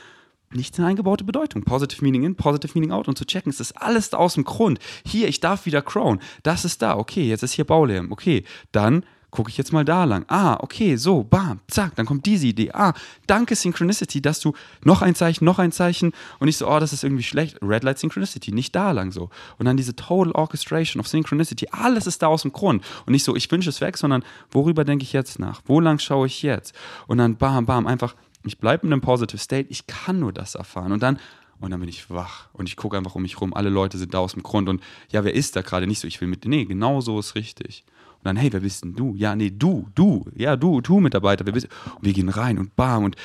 [0.54, 1.64] nichts eine eingebaute Bedeutung.
[1.64, 4.80] Positive Meaning in, Positive Meaning out und zu checken, es ist alles aus dem Grund.
[5.06, 6.22] Hier, ich darf wieder crown.
[6.44, 10.04] Das ist da, okay, jetzt ist hier Baulärm, okay, dann gucke ich jetzt mal da
[10.04, 10.26] lang.
[10.28, 12.72] Ah, okay, so, bam, zack, dann kommt diese Idee.
[12.74, 12.94] Ah,
[13.28, 14.54] danke Synchronicity, dass du
[14.84, 17.58] noch ein Zeichen, noch ein Zeichen und ich so, oh, das ist irgendwie schlecht.
[17.62, 19.30] Red Light Synchronicity, nicht da lang so.
[19.58, 22.84] Und dann diese Total Orchestration of Synchronicity, alles ist da aus dem Grund.
[23.06, 25.62] Und nicht so, ich wünsche es weg, sondern worüber denke ich jetzt nach?
[25.66, 26.74] Wo lang schaue ich jetzt?
[27.08, 30.56] Und dann bam, bam, einfach, ich bleibe in einem Positive State, ich kann nur das
[30.56, 30.92] erfahren.
[30.92, 31.20] Und dann
[31.62, 33.54] und dann bin ich wach und ich gucke einfach um mich rum.
[33.54, 35.88] Alle Leute sind da aus dem Grund und ja, wer ist da gerade?
[35.88, 36.46] Nicht so, ich will mit.
[36.46, 37.84] Nee, genau so ist richtig.
[38.20, 39.16] Und dann, hey, wer bist denn du?
[39.16, 42.76] Ja, nee, du, du, ja, du, du Mitarbeiter, wer bist Und wir gehen rein und
[42.76, 43.16] bam und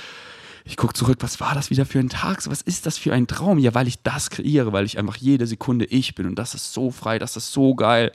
[0.64, 2.40] ich gucke zurück, was war das wieder für ein Tag?
[2.40, 3.58] So, was ist das für ein Traum?
[3.58, 6.72] Ja, weil ich das kreiere, weil ich einfach jede Sekunde ich bin und das ist
[6.72, 8.12] so frei, das ist so geil.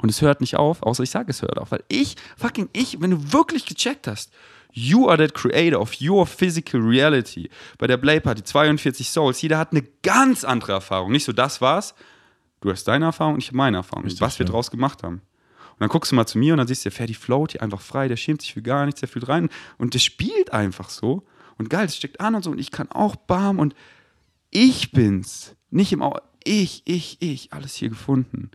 [0.00, 3.00] Und es hört nicht auf, außer ich sage, es hört auf, weil ich, fucking ich,
[3.00, 4.30] wenn du wirklich gecheckt hast,
[4.72, 7.48] You are that creator of your physical reality.
[7.78, 11.10] Bei der Play Party 42 Souls, jeder hat eine ganz andere Erfahrung.
[11.10, 11.94] Nicht so, das war's.
[12.60, 14.04] Du hast deine Erfahrung, ich habe meine Erfahrung.
[14.04, 14.52] Richtig, was wir ja.
[14.52, 15.22] draus gemacht haben.
[15.78, 17.62] Und dann guckst du mal zu mir und dann siehst du, der Ferdi float hier
[17.62, 19.48] einfach frei, der schämt sich für gar nichts, der fühlt rein
[19.78, 21.24] und der spielt einfach so.
[21.56, 23.74] Und geil, das steckt an und so und ich kann auch bam und
[24.50, 25.54] ich bin's.
[25.70, 28.50] Nicht im Auge, ich, ich, ich, alles hier gefunden.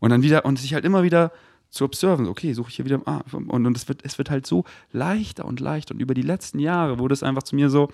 [0.00, 1.32] Und dann wieder, und sich halt immer wieder
[1.70, 4.46] zu observen, okay, suche ich hier wieder, ah, und, und es, wird, es wird halt
[4.46, 5.94] so leichter und leichter.
[5.94, 7.88] Und über die letzten Jahre wurde es einfach zu mir so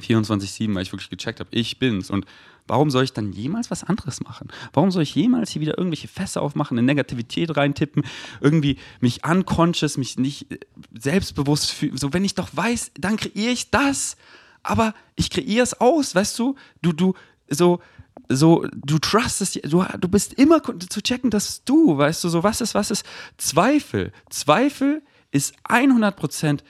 [0.00, 2.10] 24-7, weil ich wirklich gecheckt habe, ich bin's.
[2.10, 2.24] Und
[2.70, 4.46] Warum soll ich dann jemals was anderes machen?
[4.72, 8.04] Warum soll ich jemals hier wieder irgendwelche Fässer aufmachen, in Negativität reintippen,
[8.40, 10.58] irgendwie mich unconscious, mich nicht äh,
[10.96, 11.96] selbstbewusst fühlen?
[11.96, 14.16] So, wenn ich doch weiß, dann kreiere ich das.
[14.62, 16.54] Aber ich kreiere es aus, weißt du?
[16.80, 17.14] Du, du,
[17.48, 17.80] so,
[18.28, 22.60] so, du trustest, du, du bist immer zu checken, dass du, weißt du, so, was
[22.60, 23.04] ist, was ist
[23.36, 24.12] Zweifel?
[24.28, 25.02] Zweifel
[25.32, 26.62] ist 100 Prozent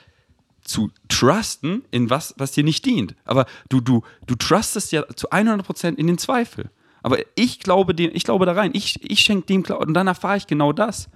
[0.71, 3.15] zu trusten in was, was dir nicht dient.
[3.25, 6.71] Aber du, du, du trustest ja zu 100% in den Zweifel.
[7.03, 8.71] Aber ich glaube, dem, ich glaube da rein.
[8.73, 11.09] Ich, ich schenke dem und dann erfahre ich genau das.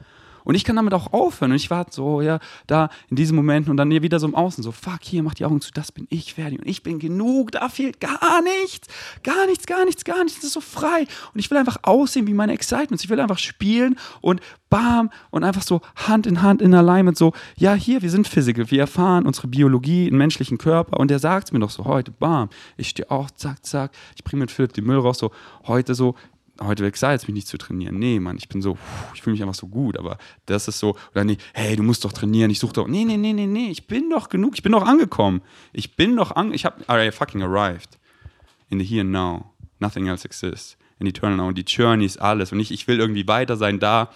[0.46, 1.52] Und ich kann damit auch aufhören.
[1.52, 4.64] Und ich warte so, ja, da in diesem Moment und dann wieder so im Außen,
[4.64, 6.60] so, fuck, hier, mach die Augen zu, das bin ich, fertig.
[6.60, 8.88] Und ich bin genug, da fehlt gar nichts.
[9.24, 10.40] Gar nichts, gar nichts, gar nichts.
[10.40, 11.06] Das ist so frei.
[11.34, 13.04] Und ich will einfach aussehen wie meine Excitements.
[13.04, 14.40] Ich will einfach spielen und
[14.70, 18.70] bam und einfach so Hand in Hand in Alignment so, ja, hier, wir sind Physical,
[18.72, 22.12] wir erfahren unsere Biologie im menschlichen Körper und der sagt es mir doch so, heute,
[22.12, 25.32] bam, ich stehe auch, zack, zack, ich bringe mit Philipp den Müll raus, so,
[25.66, 26.16] heute so,
[26.62, 27.98] heute weg sei jetzt mich nicht zu trainieren.
[28.00, 28.78] Nee, Mann, ich bin so,
[29.14, 32.06] ich fühle mich einfach so gut, aber das ist so, oder nee, hey, du musst
[32.06, 34.64] doch trainieren, ich suche doch, nee, nee, nee, nee, nee, ich bin doch genug, ich
[34.64, 35.42] bin doch angekommen.
[35.74, 37.98] Ich bin doch an, ich habe, I fucking arrived.
[38.70, 39.52] In the here and now.
[39.80, 40.78] Nothing else exists.
[41.00, 41.48] In eternal now.
[41.48, 42.52] Und die Journey ist alles.
[42.52, 44.10] Und ich, ich will irgendwie weiter sein da.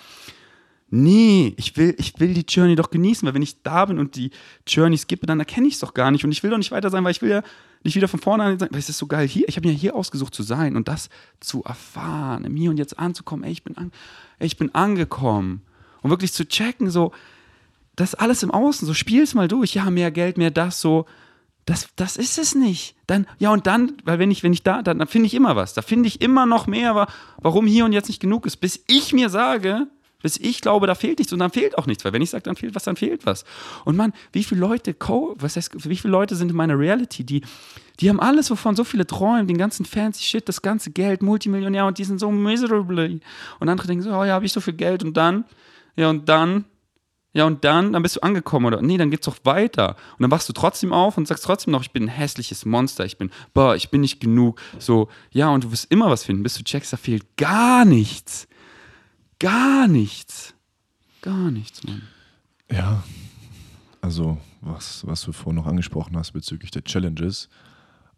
[0.90, 4.16] Nee, ich will, ich will die Journey doch genießen, weil wenn ich da bin und
[4.16, 4.32] die
[4.66, 6.24] Journey skippe, dann erkenne ich es doch gar nicht.
[6.26, 7.44] Und ich will doch nicht weiter sein, weil ich will ja
[7.84, 9.96] nicht wieder von vorne an sagen, es ist so geil hier, ich habe mir hier
[9.96, 11.10] ausgesucht zu sein und das
[11.40, 13.92] zu erfahren, im Hier und Jetzt anzukommen, ey, ich bin, an,
[14.40, 15.62] ey, ich bin angekommen.
[16.02, 17.12] Und wirklich zu checken, so,
[17.96, 21.06] das alles im Außen, so spiel's mal durch, ja, mehr Geld, mehr das, so,
[21.66, 22.96] das, das ist es nicht.
[23.08, 25.56] Dann, ja, und dann, weil wenn ich, wenn ich da, dann, dann finde ich immer
[25.56, 25.74] was.
[25.74, 27.08] Da finde ich immer noch mehr,
[27.38, 29.88] warum hier und jetzt nicht genug ist, bis ich mir sage,
[30.22, 32.44] Bis ich glaube, da fehlt nichts und dann fehlt auch nichts, weil wenn ich sage,
[32.44, 33.46] dann fehlt was, dann fehlt was.
[33.86, 37.42] Und Mann, wie viele Leute, was heißt, wie viele Leute sind in meiner Reality, die,
[38.00, 41.86] die haben alles, wovon so viele träumen, den ganzen fancy Shit, das ganze Geld, Multimillionär
[41.86, 43.22] und die sind so miserably.
[43.60, 45.46] Und andere denken so, oh ja, habe ich so viel Geld und dann,
[45.96, 46.66] ja und dann,
[47.32, 49.96] ja, und dann, dann bist du angekommen oder nee, dann geht's doch weiter.
[50.18, 53.06] Und dann wachst du trotzdem auf und sagst trotzdem noch, ich bin ein hässliches Monster,
[53.06, 54.60] ich bin, boah, ich bin nicht genug.
[54.80, 58.49] So, ja, und du wirst immer was finden, bis du checkst, da fehlt gar nichts.
[59.40, 60.54] Gar nichts.
[61.22, 62.04] Gar nichts, Mann.
[62.72, 63.04] Ja,
[64.02, 67.50] also was, was du vorhin noch angesprochen hast bezüglich der Challenges.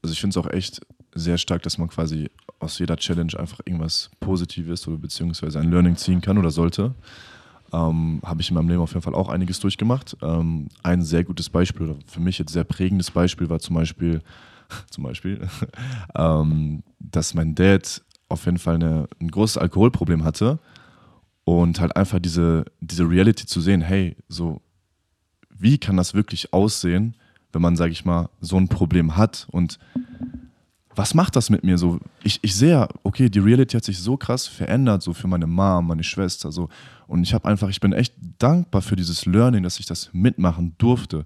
[0.01, 0.81] Also ich finde es auch echt
[1.13, 5.95] sehr stark, dass man quasi aus jeder Challenge einfach irgendwas Positives oder beziehungsweise ein Learning
[5.95, 6.95] ziehen kann oder sollte
[7.73, 10.17] ähm, habe ich in meinem Leben auf jeden Fall auch einiges durchgemacht.
[10.21, 14.21] Ähm, ein sehr gutes Beispiel oder für mich jetzt sehr prägendes Beispiel war zum Beispiel,
[14.89, 15.47] zum Beispiel
[16.15, 20.59] ähm, dass mein Dad auf jeden Fall eine, ein großes Alkoholproblem hatte
[21.43, 24.61] und halt einfach diese, diese Reality zu sehen, hey, so,
[25.49, 27.15] wie kann das wirklich aussehen,
[27.51, 29.79] wenn man, sage ich mal, so ein Problem hat und
[30.95, 31.99] was macht das mit mir so?
[32.23, 35.87] Ich, ich sehe, okay, die Reality hat sich so krass verändert, so für meine Mom,
[35.87, 36.69] meine Schwester, so.
[37.07, 40.75] Und ich habe einfach, ich bin echt dankbar für dieses Learning, dass ich das mitmachen
[40.77, 41.25] durfte.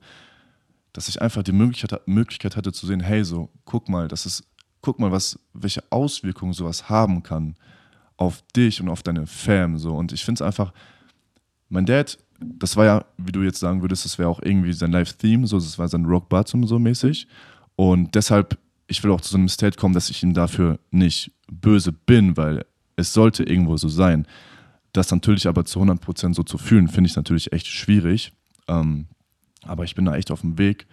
[0.94, 4.44] Dass ich einfach die Möglichkeit, Möglichkeit hatte zu sehen, hey, so, guck mal, das ist,
[4.82, 7.56] guck mal, was, welche Auswirkungen sowas haben kann
[8.18, 9.96] auf dich und auf deine Fam, so.
[9.96, 10.74] Und ich finde es einfach,
[11.70, 14.92] mein Dad, das war ja, wie du jetzt sagen würdest, das wäre auch irgendwie sein
[14.92, 17.28] Live-Theme, so, das war sein Rock Bottom so mäßig.
[17.76, 18.58] Und deshalb
[18.88, 22.38] ich will auch zu so einem State kommen, dass ich ihm dafür nicht böse bin,
[22.38, 24.28] weil es sollte irgendwo so sein.
[24.94, 28.32] Das natürlich aber zu 100% so zu fühlen, finde ich natürlich echt schwierig.
[28.68, 29.08] Ähm,
[29.64, 30.88] aber ich bin da echt auf dem Weg,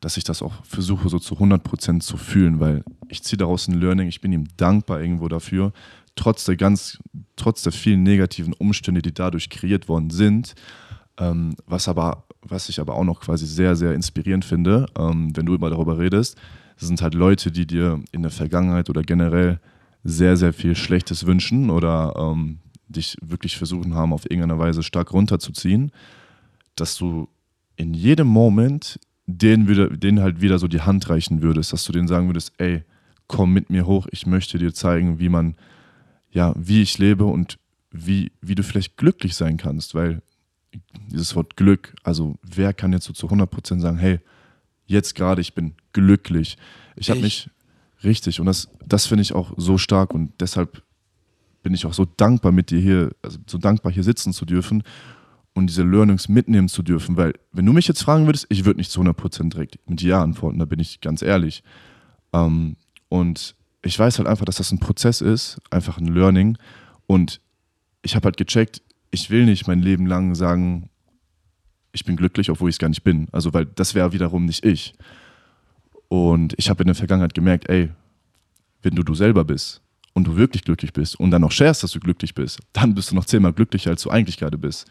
[0.00, 3.78] dass ich das auch versuche, so zu 100% zu fühlen, weil ich ziehe daraus ein
[3.78, 4.08] Learning.
[4.08, 5.72] Ich bin ihm dankbar irgendwo dafür,
[6.14, 6.98] trotz der ganz,
[7.36, 10.54] trotz der vielen negativen Umstände, die dadurch kreiert worden sind.
[11.18, 15.46] Ähm, was aber, was ich aber auch noch quasi sehr, sehr inspirierend finde, ähm, wenn
[15.46, 16.36] du immer darüber redest,
[16.76, 19.60] sind halt Leute, die dir in der Vergangenheit oder generell
[20.04, 22.58] sehr, sehr viel Schlechtes wünschen oder ähm,
[22.88, 25.92] dich wirklich versuchen haben, auf irgendeine Weise stark runterzuziehen,
[26.76, 27.28] dass du
[27.76, 31.92] in jedem Moment denen, wieder, denen halt wieder so die Hand reichen würdest, dass du
[31.92, 32.82] denen sagen würdest, ey,
[33.28, 35.54] komm mit mir hoch, ich möchte dir zeigen, wie man,
[36.32, 37.58] ja, wie ich lebe und
[37.90, 40.22] wie, wie du vielleicht glücklich sein kannst, weil
[41.10, 44.20] dieses Wort Glück, also wer kann jetzt so zu 100% sagen, hey,
[44.86, 46.56] jetzt gerade, ich bin glücklich.
[46.96, 47.50] Ich habe mich
[48.02, 50.82] richtig und das, das finde ich auch so stark und deshalb
[51.62, 54.82] bin ich auch so dankbar mit dir hier, also so dankbar hier sitzen zu dürfen
[55.54, 58.80] und diese Learnings mitnehmen zu dürfen, weil wenn du mich jetzt fragen würdest, ich würde
[58.80, 61.62] nicht zu 100% direkt mit Ja antworten, da bin ich ganz ehrlich.
[62.32, 62.76] Ähm,
[63.08, 66.56] und ich weiß halt einfach, dass das ein Prozess ist, einfach ein Learning
[67.06, 67.40] und
[68.02, 70.88] ich habe halt gecheckt, ich will nicht mein Leben lang sagen,
[71.92, 73.28] ich bin glücklich, obwohl ich es gar nicht bin.
[73.32, 74.94] Also, weil das wäre wiederum nicht ich.
[76.08, 77.90] Und ich habe in der Vergangenheit gemerkt, ey,
[78.82, 79.82] wenn du du selber bist
[80.14, 83.10] und du wirklich glücklich bist und dann noch sharest, dass du glücklich bist, dann bist
[83.10, 84.86] du noch zehnmal glücklicher, als du eigentlich gerade bist.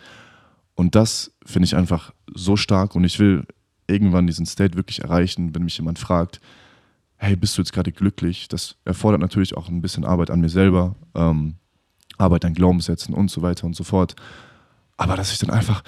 [0.76, 3.46] Und das finde ich einfach so stark und ich will
[3.88, 6.39] irgendwann diesen State wirklich erreichen, wenn mich jemand fragt,
[7.22, 8.47] hey, bist du jetzt gerade glücklich?
[8.47, 11.55] Das erfordert natürlich auch ein bisschen Arbeit an mir selber, ähm,
[12.17, 14.15] Arbeit an Glaubenssätzen und so weiter und so fort.
[14.97, 15.84] Aber dass ich dann einfach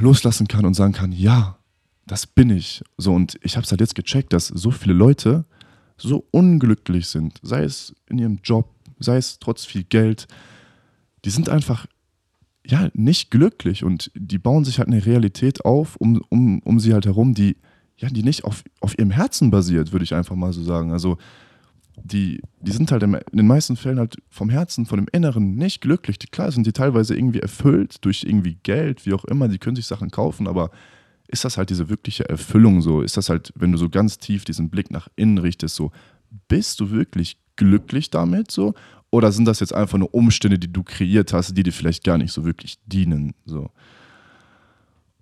[0.00, 1.58] loslassen kann und sagen kann, ja,
[2.06, 2.82] das bin ich.
[2.98, 5.44] So, und ich habe es halt jetzt gecheckt, dass so viele Leute
[5.96, 8.68] so unglücklich sind, sei es in ihrem Job,
[8.98, 10.26] sei es trotz viel Geld,
[11.24, 11.86] die sind einfach
[12.66, 16.92] ja nicht glücklich und die bauen sich halt eine Realität auf, um, um, um sie
[16.92, 17.56] halt herum, die
[17.96, 20.92] ja, die nicht auf, auf ihrem Herzen basiert, würde ich einfach mal so sagen.
[20.92, 21.16] Also
[21.96, 25.80] die, die sind halt in den meisten Fällen halt vom Herzen, von dem Inneren nicht
[25.80, 26.18] glücklich.
[26.30, 29.86] Klar sind die teilweise irgendwie erfüllt durch irgendwie Geld, wie auch immer, die können sich
[29.86, 30.70] Sachen kaufen, aber
[31.28, 33.00] ist das halt diese wirkliche Erfüllung so?
[33.00, 35.92] Ist das halt, wenn du so ganz tief diesen Blick nach innen richtest, so,
[36.48, 38.74] bist du wirklich glücklich damit so?
[39.10, 42.18] Oder sind das jetzt einfach nur Umstände, die du kreiert hast, die dir vielleicht gar
[42.18, 43.34] nicht so wirklich dienen?
[43.46, 43.70] So.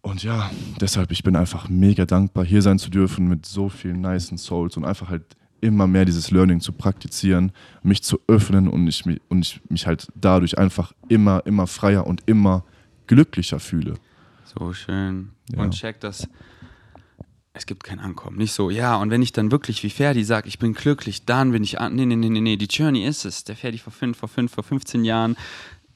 [0.03, 0.51] Und ja,
[0.81, 4.77] deshalb, ich bin einfach mega dankbar, hier sein zu dürfen mit so vielen nice Souls
[4.77, 7.53] und einfach halt immer mehr dieses Learning zu praktizieren,
[7.85, 12.23] mich zu öffnen und ich, und ich mich halt dadurch einfach immer, immer freier und
[12.27, 12.65] immer
[13.07, 13.95] glücklicher fühle.
[14.45, 15.31] So schön.
[15.55, 15.63] Ja.
[15.63, 16.29] Und check das.
[17.55, 18.39] Es gibt kein Ankommen.
[18.39, 21.53] Nicht so, ja, und wenn ich dann wirklich wie Ferdi sage, ich bin glücklich, dann
[21.53, 21.95] bin ich an.
[21.95, 23.45] Nee, nee, nee, nee, nee, die Journey ist es.
[23.45, 25.37] Der Ferdi vor fünf, vor fünf, vor 15 Jahren,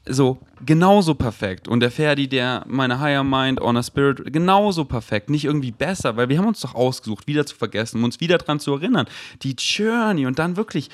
[0.08, 1.68] so genauso perfekt.
[1.68, 5.30] Und der Ferdi, der meine Higher Mind, Honor Spirit, genauso perfekt.
[5.30, 8.38] Nicht irgendwie besser, weil wir haben uns doch ausgesucht, wieder zu vergessen, um uns wieder
[8.38, 9.06] dran zu erinnern.
[9.42, 10.90] Die Journey und dann wirklich.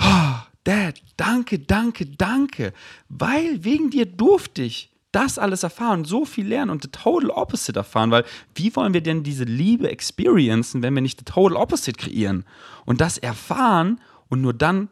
[0.00, 2.72] Oh, Dad, danke, danke, danke.
[3.08, 7.78] Weil wegen dir durfte ich das alles erfahren, so viel lernen und the total opposite
[7.78, 8.24] erfahren, weil
[8.54, 12.44] wie wollen wir denn diese Liebe experiencen, wenn wir nicht the total opposite kreieren
[12.84, 14.90] und das erfahren und nur dann,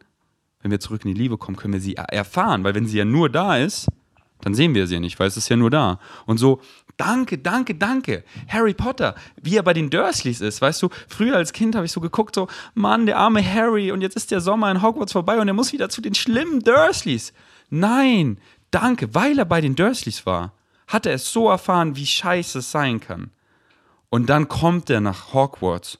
[0.67, 3.05] wenn wir zurück in die Liebe kommen, können wir sie erfahren, weil wenn sie ja
[3.05, 3.87] nur da ist,
[4.41, 5.97] dann sehen wir sie ja nicht, weil es ist ja nur da.
[6.25, 6.59] Und so,
[6.97, 8.25] danke, danke, danke.
[8.49, 11.93] Harry Potter, wie er bei den Dursleys ist, weißt du, früher als Kind habe ich
[11.93, 15.39] so geguckt, so, Mann, der arme Harry und jetzt ist der Sommer in Hogwarts vorbei
[15.39, 17.31] und er muss wieder zu den schlimmen Dursleys.
[17.69, 18.37] Nein,
[18.69, 20.51] danke, weil er bei den Dursleys war,
[20.87, 23.31] hat er es so erfahren, wie scheiße es sein kann.
[24.09, 25.99] Und dann kommt er nach Hogwarts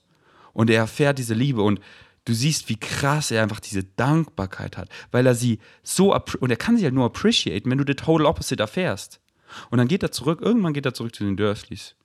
[0.51, 1.79] und er erfährt diese Liebe und
[2.27, 6.57] du siehst, wie krass er einfach diese Dankbarkeit hat, weil er sie so, und er
[6.57, 9.21] kann sie halt nur appreciaten, wenn du the total opposite erfährst.
[9.69, 11.95] Und dann geht er zurück, irgendwann geht er zurück zu den Dursleys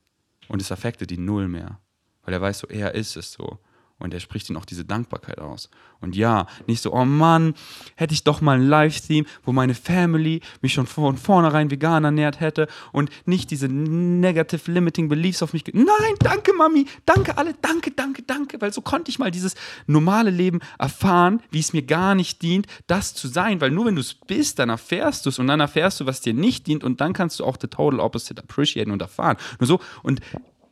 [0.47, 1.81] und es affektet ihn null mehr,
[2.23, 3.59] weil er weiß so, er ist es so.
[4.03, 5.68] Und er spricht ihnen auch diese Dankbarkeit aus.
[6.00, 7.55] Und ja, nicht so, oh Mann,
[7.96, 12.40] hätte ich doch mal ein Live-Theme, wo meine Family mich schon von vornherein vegan ernährt
[12.40, 15.64] hätte und nicht diese negative limiting beliefs auf mich.
[15.72, 15.86] Nein,
[16.18, 19.55] danke Mami, danke alle, danke, danke, danke, weil so konnte ich mal dieses
[19.86, 23.94] normale Leben erfahren, wie es mir gar nicht dient, das zu sein, weil nur wenn
[23.94, 26.82] du es bist, dann erfährst du es und dann erfährst du, was dir nicht dient
[26.82, 29.36] und dann kannst du auch the total opposite appreciaten und erfahren.
[29.59, 30.20] Nur so und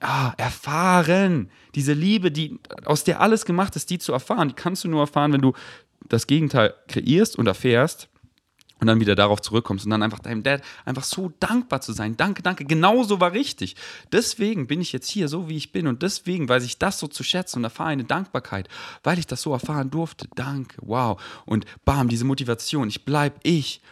[0.01, 1.51] ah, erfahren.
[1.75, 5.01] Diese Liebe, die, aus der alles gemacht ist, die zu erfahren, die kannst du nur
[5.01, 5.53] erfahren, wenn du
[6.09, 8.09] das Gegenteil kreierst und erfährst
[8.81, 12.17] und dann wieder darauf zurückkommst und dann einfach deinem Dad einfach so dankbar zu sein.
[12.17, 13.77] Danke, danke, genauso war richtig.
[14.11, 17.07] Deswegen bin ich jetzt hier so, wie ich bin und deswegen weiß ich das so
[17.07, 18.69] zu schätzen und erfahre eine Dankbarkeit,
[19.03, 20.29] weil ich das so erfahren durfte.
[20.35, 21.21] Danke, wow.
[21.45, 23.83] Und bam, diese Motivation, ich bleibe ich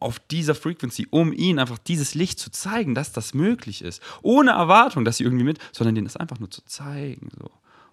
[0.00, 4.02] auf dieser Frequency, um ihnen einfach dieses Licht zu zeigen, dass das möglich ist.
[4.22, 7.28] Ohne Erwartung, dass sie irgendwie mit, sondern denen das einfach nur zu zeigen.
[7.38, 7.50] So.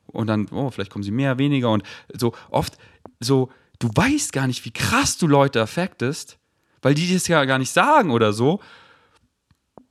[0.08, 1.84] Und dann, oh, vielleicht kommen sie mehr, weniger und
[2.18, 2.78] so oft
[3.20, 6.38] so, du weißt gar nicht, wie krass du Leute affektest,
[6.82, 8.62] weil die das ja gar nicht sagen oder so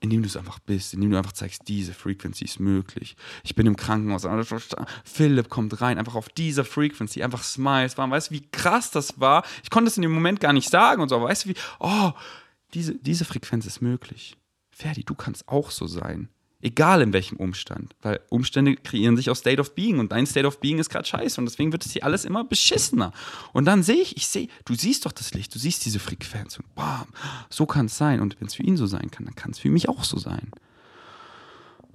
[0.06, 3.16] indem du es einfach bist, indem du einfach zeigst, diese Frequency ist möglich.
[3.44, 4.26] Ich bin im Krankenhaus,
[5.04, 9.44] Philipp kommt rein, einfach auf dieser Frequency, einfach smiles, weißt du, wie krass das war?
[9.62, 11.54] Ich konnte es in dem Moment gar nicht sagen und so, aber weißt du, wie,
[11.80, 12.12] oh,
[12.74, 14.36] diese, diese Frequenz ist möglich.
[14.70, 16.28] Ferdi, du kannst auch so sein.
[16.66, 17.94] Egal in welchem Umstand.
[18.02, 21.06] Weil Umstände kreieren sich aus State of Being und dein State of Being ist gerade
[21.06, 23.12] scheiße und deswegen wird es hier alles immer beschissener.
[23.52, 26.58] Und dann sehe ich, ich sehe, du siehst doch das Licht, du siehst diese Frequenz
[26.58, 27.06] und bam,
[27.50, 28.20] so kann es sein.
[28.20, 30.18] Und wenn es für ihn so sein kann, dann kann es für mich auch so
[30.18, 30.50] sein.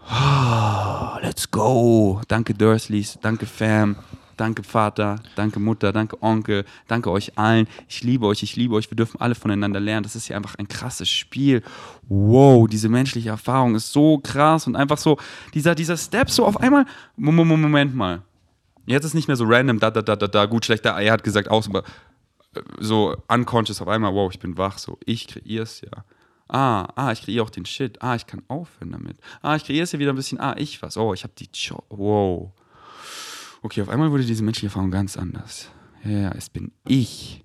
[0.09, 2.21] Oh, let's go.
[2.29, 3.97] Danke Dursleys, danke Fam.
[4.41, 7.67] Danke Vater, danke Mutter, danke Onkel, danke euch allen.
[7.87, 8.89] Ich liebe euch, ich liebe euch.
[8.89, 10.01] Wir dürfen alle voneinander lernen.
[10.01, 11.61] Das ist ja einfach ein krasses Spiel.
[12.09, 15.19] Wow, diese menschliche Erfahrung ist so krass und einfach so,
[15.53, 16.87] dieser, dieser Step so auf einmal,
[17.17, 18.23] Moment mal.
[18.87, 21.13] Jetzt ist nicht mehr so random, da, da, da, da, da, gut, schlecht, da, er
[21.13, 21.83] hat gesagt aus, aber
[22.55, 26.03] äh, so unconscious auf einmal, wow, ich bin wach, so, ich kreiere es ja.
[26.47, 28.01] Ah, ah, ich kreiere auch den Shit.
[28.01, 29.17] Ah, ich kann aufhören damit.
[29.43, 30.39] Ah, ich kreiere es ja wieder ein bisschen.
[30.39, 30.97] Ah, ich was.
[30.97, 31.47] Oh, ich habe die.
[31.51, 32.51] Cho wow
[33.61, 35.69] okay, auf einmal wurde diese menschliche Erfahrung ganz anders.
[36.03, 37.43] Ja, es bin ich.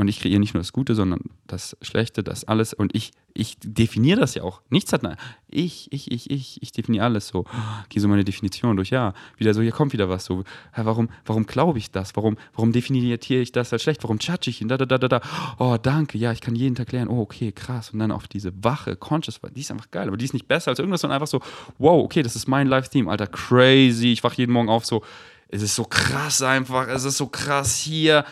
[0.00, 2.72] Und ich kreiere nicht nur das Gute, sondern das Schlechte, das alles.
[2.72, 4.62] Und ich, ich definiere das ja auch.
[4.70, 5.02] Nichts hat.
[5.46, 7.44] Ich, ich, ich, ich, ich definiere alles so.
[7.90, 8.88] Gehe so meine Definition durch.
[8.88, 10.44] Ja, wieder so, hier kommt wieder was so.
[10.74, 12.16] Warum, warum glaube ich das?
[12.16, 14.02] Warum, warum definiere ich das als schlecht?
[14.02, 14.68] Warum judge ich ihn?
[14.68, 15.20] Da, da, da, da, da.
[15.58, 16.16] Oh, danke.
[16.16, 17.10] Ja, ich kann jeden Tag lernen.
[17.10, 17.90] Oh, okay, krass.
[17.90, 20.08] Und dann auf diese wache, conscious, die ist einfach geil.
[20.08, 21.40] Aber die ist nicht besser als irgendwas, sondern einfach so,
[21.76, 23.10] wow, okay, das ist mein Live-Theme.
[23.10, 24.12] Alter, crazy.
[24.12, 25.04] Ich wache jeden Morgen auf so.
[25.48, 26.88] Es ist so krass einfach.
[26.88, 28.24] Es ist so krass hier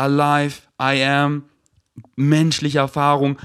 [0.00, 1.44] alive, I am,
[2.16, 3.38] menschliche Erfahrung.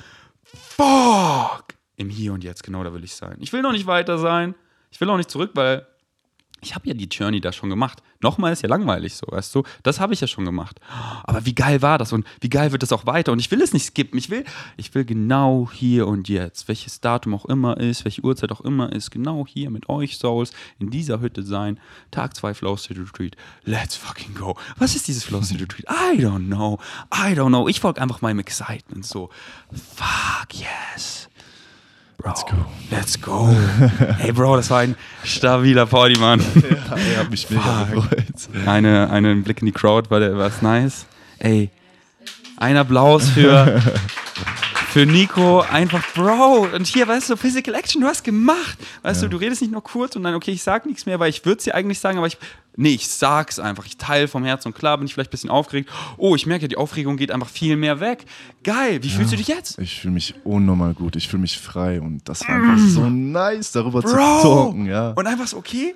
[0.43, 1.76] Fuck!
[1.97, 3.38] Im Hier und Jetzt, genau da will ich sein.
[3.39, 4.56] Ich will noch nicht weiter sein.
[4.91, 5.86] Ich will auch nicht zurück, weil
[6.66, 8.01] ich habe ja die Journey da schon gemacht.
[8.22, 9.63] Nochmal ist ja langweilig so, weißt du?
[9.84, 10.80] Das habe ich ja schon gemacht.
[11.24, 13.32] Aber wie geil war das und wie geil wird das auch weiter?
[13.32, 14.18] Und ich will es nicht skippen.
[14.18, 14.43] Ich will,
[14.76, 18.91] ich will genau hier und jetzt, welches Datum auch immer ist, welche Uhrzeit auch immer
[18.91, 21.80] ist, genau hier mit euch Souls in dieser Hütte sein.
[22.09, 23.36] Tag 2 Flow State Retreat.
[23.63, 24.57] Let's fucking go.
[24.78, 25.86] Was ist dieses Flow State Retreat?
[25.89, 26.80] I don't know.
[27.13, 27.68] I don't know.
[27.68, 29.30] Ich folge einfach meinem Excitement so.
[29.72, 31.30] Fuck yes.
[32.18, 32.66] Bro, let's go.
[32.91, 33.49] Let's go.
[34.18, 36.39] hey Bro, das war ein stabiler Party, Mann.
[36.89, 38.68] Ja, ich hab mich mega gefreut.
[38.68, 41.05] Eine, einen Blick in die Crowd war, der, war's nice.
[41.39, 41.70] Ey,
[42.57, 43.82] ein Applaus für,
[44.96, 45.60] für Nico.
[45.60, 46.70] Einfach, Bro.
[46.74, 48.78] Und hier, weißt du, Physical Action, du hast gemacht.
[49.02, 49.28] Weißt ja.
[49.28, 51.43] du, du redest nicht nur kurz und dann, okay, ich sag nichts mehr, weil ich
[51.43, 52.38] würde es dir eigentlich sagen, aber ich
[52.78, 53.86] Nee, ich sag's einfach.
[53.86, 55.89] Ich teile vom Herzen und klar bin ich vielleicht ein bisschen aufgeregt.
[56.18, 58.26] Oh, ich merke ja, die Aufregung geht einfach viel mehr weg.
[58.64, 59.80] Geil, wie ja, fühlst du dich jetzt?
[59.80, 61.16] Ich fühle mich unnormal gut.
[61.16, 62.89] Ich fühle mich frei und das war einfach mm.
[62.89, 64.10] so nice, darüber Bro.
[64.10, 64.86] zu talken.
[64.88, 65.12] Ja.
[65.12, 65.96] Und einfach so, okay,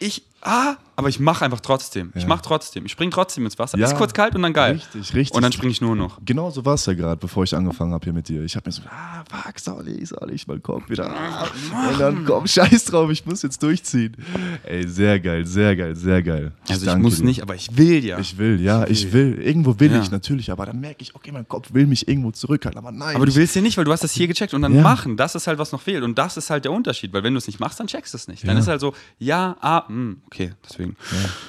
[0.00, 2.10] ich ah, aber ich mache einfach trotzdem.
[2.14, 2.28] Ich Ja.
[2.28, 2.86] mache trotzdem.
[2.86, 3.76] Ich spring trotzdem ins Wasser.
[3.76, 4.76] Ja, ist kurz kalt und dann geil.
[4.76, 5.36] richtig, richtig.
[5.36, 6.18] Und dann springe ich nur noch.
[6.24, 8.42] Genau so war es ja gerade, bevor ich angefangen habe hier mit dir.
[8.44, 9.54] Ich habe mir so, ah, fuck,
[9.86, 11.10] ich, soll ich, mein Kopf wieder.
[11.10, 11.46] Ah.
[11.90, 14.16] Und dann komm, scheiß drauf, ich muss jetzt durchziehen.
[14.64, 16.52] Ey, sehr geil, sehr geil, sehr geil.
[16.68, 17.24] Also ich muss dir.
[17.24, 18.18] nicht, aber ich will ja.
[18.18, 19.38] Ich will, ja, ich will.
[19.42, 20.00] Irgendwo will Ja.
[20.00, 23.16] ich natürlich, aber dann merke ich, okay, mein Kopf will mich irgendwo zurückhalten, aber nein.
[23.16, 25.16] aber du ich- willst ja nicht, weil du hast das hier gecheckt und dann machen.
[25.18, 26.02] Das ist halt, was noch fehlt.
[26.04, 27.12] Und das ist halt der Unterschied.
[27.12, 28.46] Weil wenn du es nicht machst, dann checkst du es nicht.
[28.48, 30.96] Dann ist halt so, ja, ah, hm, okay, deswegen.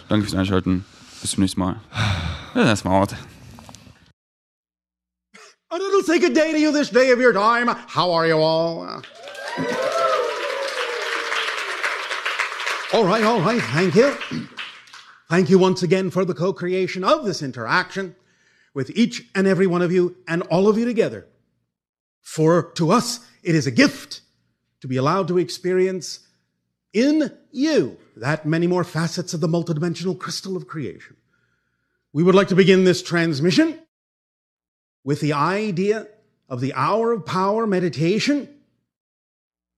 [0.09, 0.85] Danke fürs Einschalten.
[1.21, 1.81] Bis zum nächsten Mal.
[2.55, 3.15] Ja, erstmal out.
[5.69, 7.67] A little say good day to you this day of your time.
[7.67, 9.03] How are you all?
[12.93, 13.61] All right, all right.
[13.73, 14.15] Thank you.
[15.29, 18.15] Thank you once again for the co-creation of this interaction
[18.73, 21.27] with each and every one of you and all of you together.
[22.21, 24.21] For to us, it is a gift
[24.79, 26.19] to be allowed to experience
[26.93, 31.17] in you that many more facets of the multidimensional crystal of creation.
[32.13, 33.79] We would like to begin this transmission
[35.03, 36.07] with the idea
[36.49, 38.49] of the hour of power meditation.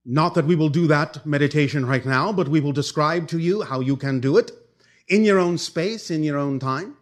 [0.06, 3.64] Not that we will do that meditation right now, but we will describe to you
[3.64, 4.52] how you can do it
[5.08, 6.96] in your own space, in your own time.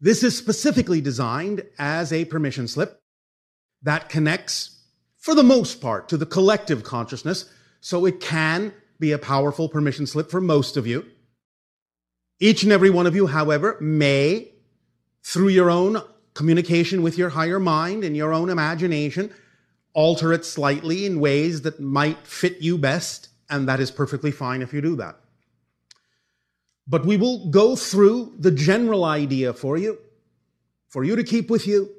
[0.00, 3.00] This is specifically designed as a permission slip
[3.82, 4.82] that connects,
[5.18, 7.50] for the most part, to the collective consciousness,
[7.80, 11.06] so it can be a powerful permission slip for most of you.
[12.40, 14.52] Each and every one of you, however, may
[15.22, 16.02] through your own
[16.34, 19.32] communication with your higher mind and your own imagination,
[19.94, 24.60] alter it slightly in ways that might fit you best, and that is perfectly fine
[24.60, 25.16] if you do that.
[26.86, 29.98] But we will go through the general idea for you,
[30.88, 31.90] for you to keep with you,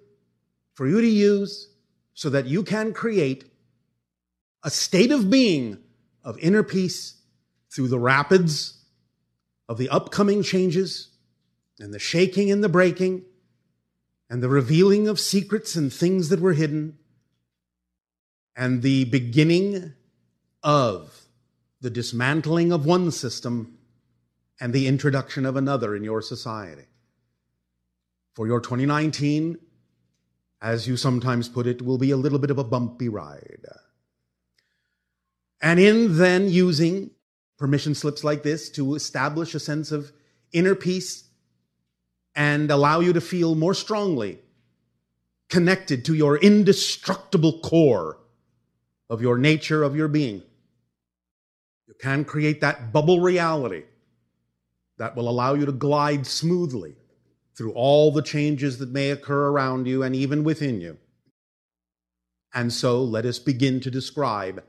[0.75, 1.69] for you to use,
[2.13, 3.49] so that you can create
[4.63, 5.77] a state of being
[6.25, 7.21] of inner peace
[7.71, 8.83] through the rapids
[9.69, 11.09] of the upcoming changes
[11.79, 13.23] and the shaking and the breaking
[14.29, 16.97] and the revealing of secrets and things that were hidden
[18.55, 19.93] and the beginning
[20.63, 21.27] of
[21.81, 23.77] the dismantling of one system
[24.59, 26.85] and the introduction of another in your society.
[28.33, 29.59] For your 2019,
[30.61, 33.65] as you sometimes put it, will be a little bit of a bumpy ride.
[35.65, 37.09] And in then using
[37.57, 40.11] permission slips like this to establish a sense of
[40.51, 41.23] inner peace
[42.35, 44.37] and allow you to feel more strongly
[45.49, 48.19] connected to your indestructible core
[49.09, 50.43] of your nature, of your being.
[51.87, 53.85] You can create that bubble reality
[54.99, 56.95] that will allow you to glide smoothly
[57.55, 60.99] through all the changes that may occur around you and even within you.
[62.53, 64.63] And so let us begin to describe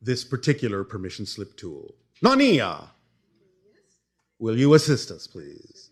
[0.00, 1.94] this particular permission slip tool.
[2.22, 2.88] Nania,
[4.38, 5.90] will you assist us, please?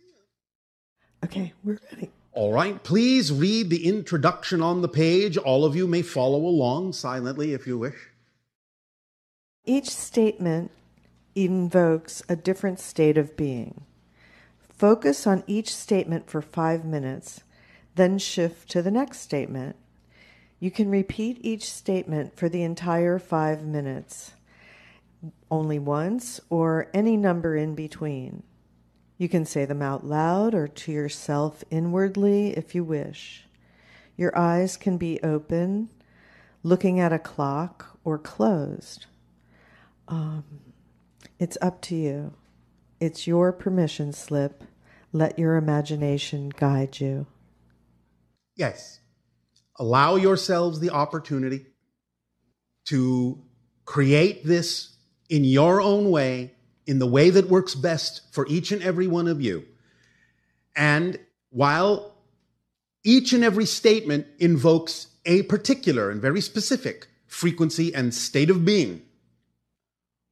[1.24, 2.10] Okay, we're ready.
[2.32, 5.36] All right, please read the introduction on the page.
[5.36, 7.96] All of you may follow along silently if you wish.
[9.64, 10.70] Each statement
[11.34, 13.84] invokes a different state of being.
[14.68, 17.40] Focus on each statement for five minutes,
[17.94, 19.76] then shift to the next statement.
[20.58, 24.32] You can repeat each statement for the entire five minutes,
[25.50, 28.42] only once or any number in between.
[29.18, 33.44] You can say them out loud or to yourself inwardly if you wish.
[34.16, 35.90] Your eyes can be open,
[36.62, 39.06] looking at a clock, or closed.
[40.08, 40.44] Um,
[41.38, 42.34] it's up to you.
[43.00, 44.64] It's your permission slip.
[45.12, 47.26] Let your imagination guide you.
[48.54, 49.00] Yes.
[49.78, 51.66] Allow yourselves the opportunity
[52.86, 53.42] to
[53.84, 54.96] create this
[55.28, 56.54] in your own way,
[56.86, 59.64] in the way that works best for each and every one of you.
[60.74, 61.18] And
[61.50, 62.14] while
[63.04, 69.02] each and every statement invokes a particular and very specific frequency and state of being,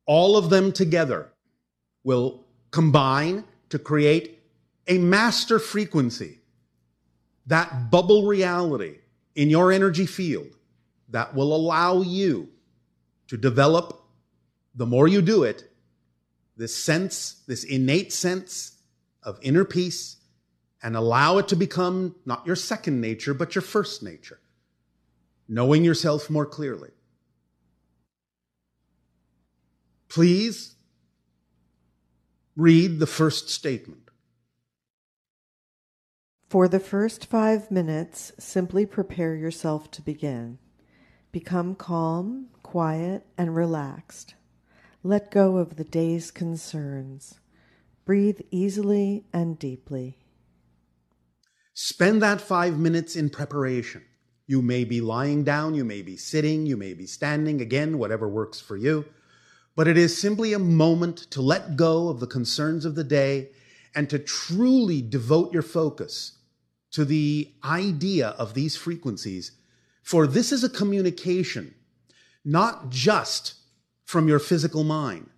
[0.06, 1.30] all of them together
[2.04, 4.42] will combine to create
[4.86, 6.40] a master frequency
[7.46, 8.98] that bubble reality
[9.34, 10.56] in your energy field
[11.08, 12.48] that will allow you
[13.28, 14.02] to develop,
[14.74, 15.70] the more you do it,
[16.56, 18.78] this sense, this innate sense
[19.22, 20.16] of inner peace,
[20.82, 24.38] and allow it to become not your second nature, but your first nature,
[25.48, 26.90] knowing yourself more clearly.
[30.08, 30.74] Please
[32.56, 34.03] read the first statement.
[36.54, 40.60] For the first five minutes, simply prepare yourself to begin.
[41.32, 44.36] Become calm, quiet, and relaxed.
[45.02, 47.40] Let go of the day's concerns.
[48.04, 50.16] Breathe easily and deeply.
[51.74, 54.04] Spend that five minutes in preparation.
[54.46, 58.28] You may be lying down, you may be sitting, you may be standing, again, whatever
[58.28, 59.06] works for you.
[59.74, 63.48] But it is simply a moment to let go of the concerns of the day
[63.92, 66.38] and to truly devote your focus
[66.94, 69.50] to the idea of these frequencies.
[70.04, 71.74] For this is a communication,
[72.44, 73.54] not just
[74.04, 75.28] from your physical mind,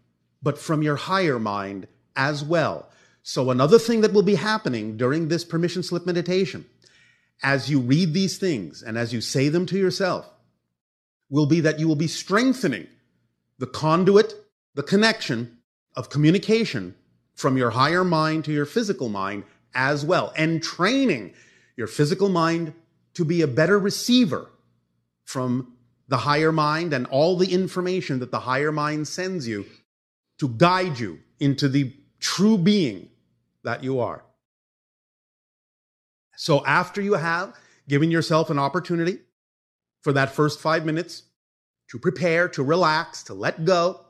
[0.43, 2.91] but from your higher mind as well.
[3.23, 6.67] So, another thing that will be happening during this permission slip meditation,
[7.43, 10.29] as you read these things and as you say them to yourself,
[11.31, 12.87] will be that you will be strengthening
[13.59, 14.35] the conduit,
[14.75, 15.57] the connection
[15.97, 16.95] of communication
[17.35, 19.45] from your higher mind to your physical mind
[19.75, 21.33] as well, and training
[21.77, 22.73] your physical mind
[23.15, 24.51] to be a better receiver
[25.25, 25.73] from
[26.09, 29.67] the higher mind and all the information that the higher mind sends you
[30.39, 33.09] to guide you into the true being
[33.65, 34.25] that you are.
[36.37, 37.55] So after you have
[37.89, 39.19] given yourself an opportunity
[40.03, 41.25] for that first five minutes
[41.89, 44.05] to prepare, to relax, to let go,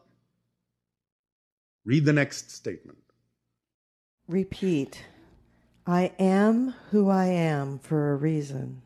[1.84, 2.98] read the next statement.
[4.28, 5.04] Repeat
[5.86, 8.82] I am who I am for a reason.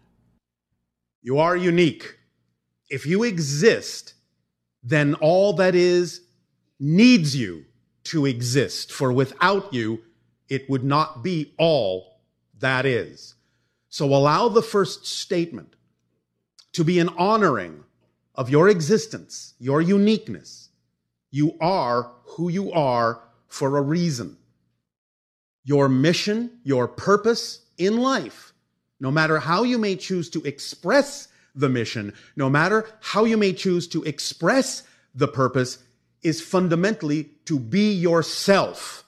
[1.22, 2.18] You are unique.
[2.90, 4.14] If you exist,
[4.82, 6.20] then all that is
[6.78, 7.64] needs you
[8.04, 10.02] to exist, for without you,
[10.48, 12.20] it would not be all
[12.58, 13.34] that is.
[13.88, 15.76] So allow the first statement
[16.72, 17.84] to be an honoring
[18.34, 20.68] of your existence, your uniqueness.
[21.30, 24.36] You are who you are for a reason.
[25.70, 28.52] Your mission, your purpose in life,
[28.98, 33.52] no matter how you may choose to express the mission, no matter how you may
[33.52, 34.82] choose to express
[35.14, 35.78] the purpose,
[36.24, 39.04] is fundamentally to be yourself,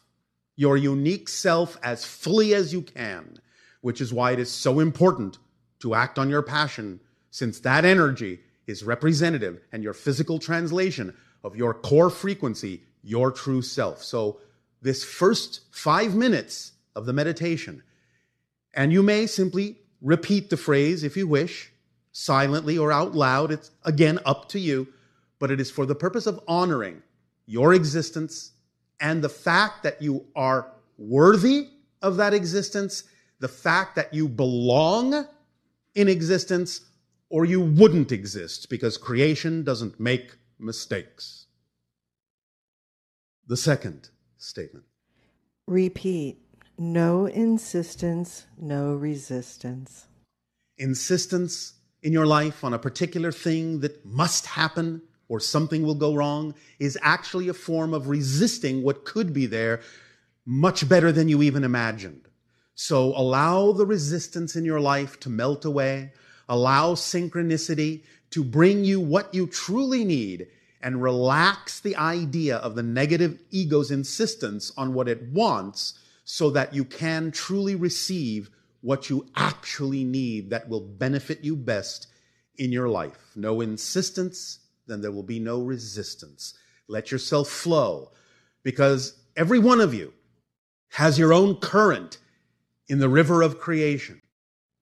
[0.55, 3.41] your unique self as fully as you can,
[3.81, 5.39] which is why it is so important
[5.81, 7.01] to act on your passion,
[7.33, 8.39] since that energy
[8.69, 14.01] is representative and your physical translation of your core frequency, your true self.
[14.01, 14.39] So,
[14.83, 17.83] this first five minutes of the meditation,
[18.75, 21.73] and you may simply repeat the phrase if you wish,
[22.11, 23.51] silently or out loud.
[23.53, 24.89] It's again up to you,
[25.39, 27.03] but it is for the purpose of honoring
[27.47, 28.53] your existence
[29.01, 31.69] and the fact that you are worthy
[32.03, 33.05] of that existence,
[33.41, 35.27] the fact that you belong
[35.95, 36.81] in existence,
[37.29, 41.47] or you wouldn't exist because creation doesn't make mistakes.
[43.49, 44.11] The second
[44.43, 44.85] statement.
[45.67, 46.39] Repeat
[46.79, 50.07] no insistence, no resistance.
[50.79, 56.15] Insistence in your life on a particular thing that must happen or something will go
[56.15, 59.81] wrong is actually a form of resisting what could be there
[60.45, 62.29] much better than you even imagined.
[62.75, 66.13] So allow the resistance in your life to melt away.
[66.49, 70.49] Allow synchronicity to bring you what you truly need
[70.83, 76.75] and relax the idea of the negative ego's insistence on what it wants so that
[76.75, 82.09] you can truly receive what you actually need that will benefit you best
[82.57, 83.33] in your life.
[83.37, 86.55] No insistence, then there will be no resistance.
[86.89, 88.11] Let yourself flow
[88.63, 90.13] because every one of you
[90.91, 92.19] has your own current
[92.89, 94.21] in the river of creation.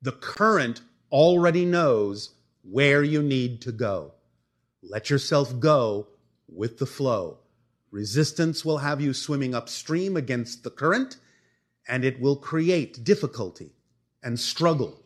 [0.03, 0.81] The current
[1.13, 2.31] already knows
[2.63, 4.15] where you need to go.
[4.83, 6.09] Let yourself go
[6.49, 7.39] with the flow.
[7.91, 11.17] Resistance will have you swimming upstream against the current,
[11.89, 13.73] and it will create difficulty
[14.23, 15.03] and struggle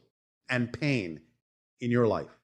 [0.48, 1.20] and pain
[1.80, 2.38] in your life.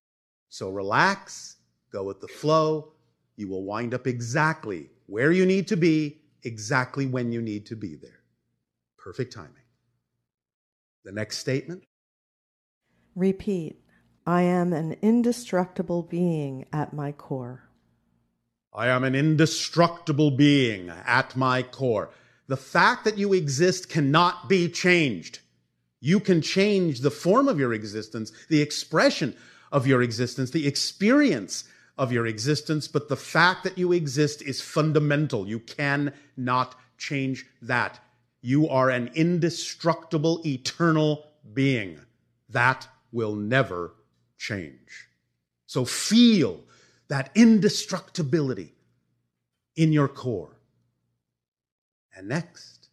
[0.49, 1.57] So relax,
[1.93, 2.93] go with the flow.
[3.37, 7.77] You will wind up exactly where you need to be, exactly when you need to
[7.77, 8.23] be there.
[8.99, 9.55] Perfect timing.
[11.05, 11.85] The next statement
[13.17, 13.83] Repeat
[14.31, 17.65] I am an indestructible being at my core.
[18.73, 22.11] I am an indestructible being at my core.
[22.47, 25.41] The fact that you exist cannot be changed.
[25.99, 29.35] You can change the form of your existence, the expression
[29.73, 31.65] of your existence, the experience
[31.99, 35.49] of your existence, but the fact that you exist is fundamental.
[35.49, 37.99] You cannot change that.
[38.43, 41.99] You are an indestructible, eternal being.
[42.49, 43.95] That will never
[44.41, 45.09] change.
[45.67, 46.61] So feel
[47.09, 48.73] that indestructibility
[49.77, 50.57] in your core.
[52.17, 52.89] And next,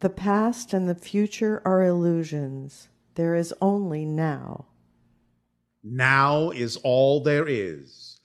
[0.00, 2.88] The past and the future are illusions.
[3.14, 4.66] There is only now.
[5.82, 8.20] now is all there is.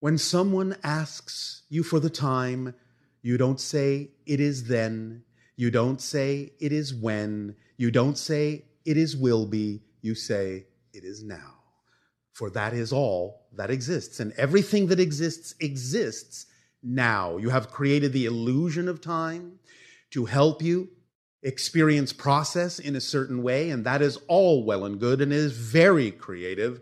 [0.00, 2.74] When someone asks you for the time,
[3.22, 5.22] you don't say, it is then.
[5.56, 7.54] You don't say, it is when.
[7.76, 9.82] You don't say, it is will be.
[10.02, 11.58] You say, it is now.
[12.32, 14.20] For that is all that exists.
[14.20, 16.46] And everything that exists exists
[16.82, 17.36] now.
[17.36, 19.58] You have created the illusion of time
[20.10, 20.88] to help you
[21.42, 23.70] experience process in a certain way.
[23.70, 26.80] And that is all well and good and is very creative.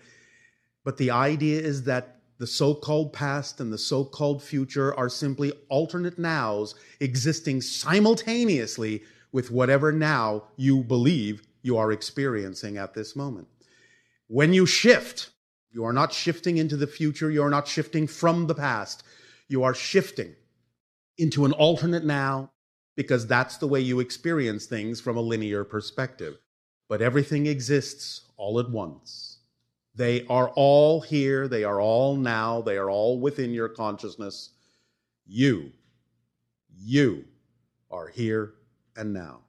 [0.85, 5.11] But the idea is that the so called past and the so called future are
[5.11, 9.03] simply alternate nows existing simultaneously
[9.33, 13.47] with whatever now you believe you are experiencing at this moment.
[14.31, 15.31] When you shift,
[15.73, 19.03] you are not shifting into the future, you are not shifting from the past,
[19.49, 20.37] you are shifting
[21.19, 22.53] into an alternate now
[22.95, 26.39] because that's the way you experience things from a linear perspective.
[26.89, 29.39] But everything exists all at once.
[29.97, 31.49] They are all here.
[31.49, 32.61] They are all now.
[32.61, 34.51] They are all within your consciousness.
[35.27, 35.73] You,
[36.79, 37.25] you
[37.91, 38.55] are here
[38.95, 39.41] and now.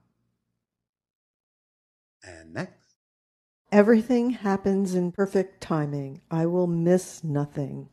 [2.24, 2.81] And next.
[3.72, 6.20] Everything happens in perfect timing.
[6.30, 7.88] I will miss nothing.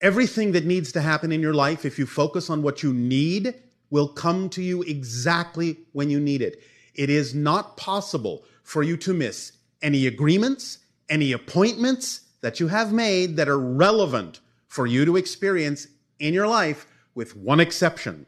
[0.00, 3.54] Everything that needs to happen in your life, if you focus on what you need,
[3.90, 6.60] will come to you exactly when you need it.
[6.96, 9.52] It is not possible for you to miss
[9.82, 15.86] any agreements, any appointments that you have made that are relevant for you to experience
[16.18, 18.26] in your life, with one exception.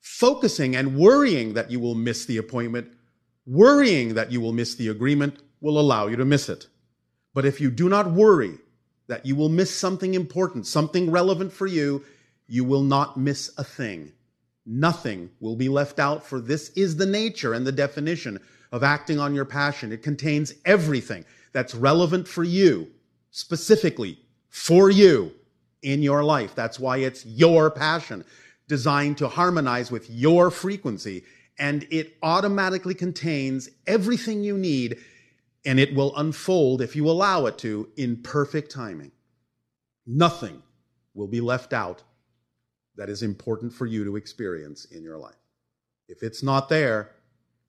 [0.00, 2.92] Focusing and worrying that you will miss the appointment,
[3.50, 6.68] worrying that you will miss the agreement, will allow you to miss it.
[7.34, 8.58] But if you do not worry
[9.08, 12.04] that you will miss something important, something relevant for you,
[12.46, 14.12] you will not miss a thing.
[14.64, 18.38] Nothing will be left out, for this is the nature and the definition
[18.70, 19.90] of acting on your passion.
[19.90, 22.88] It contains everything that's relevant for you,
[23.32, 25.32] specifically for you
[25.82, 26.54] in your life.
[26.54, 28.24] That's why it's your passion,
[28.68, 31.24] designed to harmonize with your frequency.
[31.60, 34.98] And it automatically contains everything you need,
[35.64, 39.12] and it will unfold, if you allow it to, in perfect timing.
[40.06, 40.62] Nothing
[41.14, 42.02] will be left out
[42.96, 45.36] that is important for you to experience in your life.
[46.08, 47.12] If it's not there,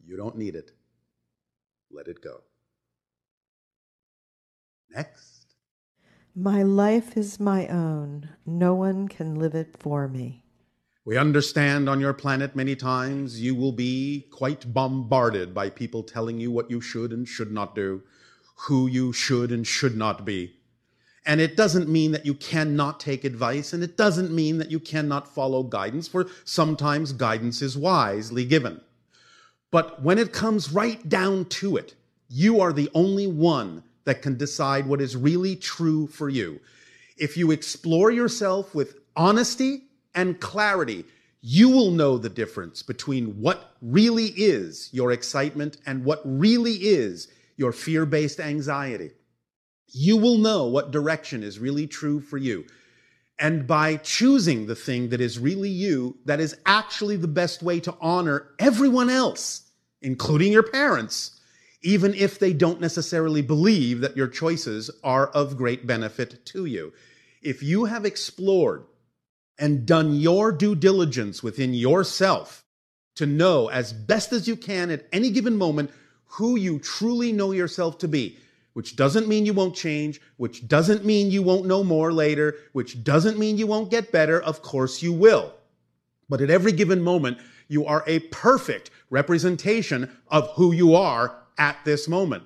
[0.03, 0.71] you don't need it.
[1.91, 2.41] Let it go.
[4.89, 5.53] Next.
[6.33, 8.29] My life is my own.
[8.45, 10.40] No one can live it for me.
[11.03, 16.39] We understand on your planet many times you will be quite bombarded by people telling
[16.39, 18.03] you what you should and should not do,
[18.67, 20.53] who you should and should not be.
[21.25, 24.79] And it doesn't mean that you cannot take advice, and it doesn't mean that you
[24.79, 28.79] cannot follow guidance, for sometimes guidance is wisely given.
[29.71, 31.95] But when it comes right down to it,
[32.29, 36.59] you are the only one that can decide what is really true for you.
[37.17, 39.85] If you explore yourself with honesty
[40.15, 41.05] and clarity,
[41.41, 47.27] you will know the difference between what really is your excitement and what really is
[47.57, 49.11] your fear based anxiety.
[49.87, 52.65] You will know what direction is really true for you.
[53.39, 57.79] And by choosing the thing that is really you, that is actually the best way
[57.79, 59.63] to honor everyone else,
[60.01, 61.41] including your parents
[61.81, 66.93] even if they don't necessarily believe that your choices are of great benefit to you.
[67.41, 68.85] If you have explored
[69.61, 72.65] and done your due diligence within yourself
[73.15, 75.91] to know as best as you can at any given moment
[76.25, 78.37] who you truly know yourself to be,
[78.73, 83.03] which doesn't mean you won't change, which doesn't mean you won't know more later, which
[83.03, 84.41] doesn't mean you won't get better.
[84.41, 85.53] Of course you will.
[86.27, 87.37] But at every given moment,
[87.67, 92.43] you are a perfect representation of who you are at this moment.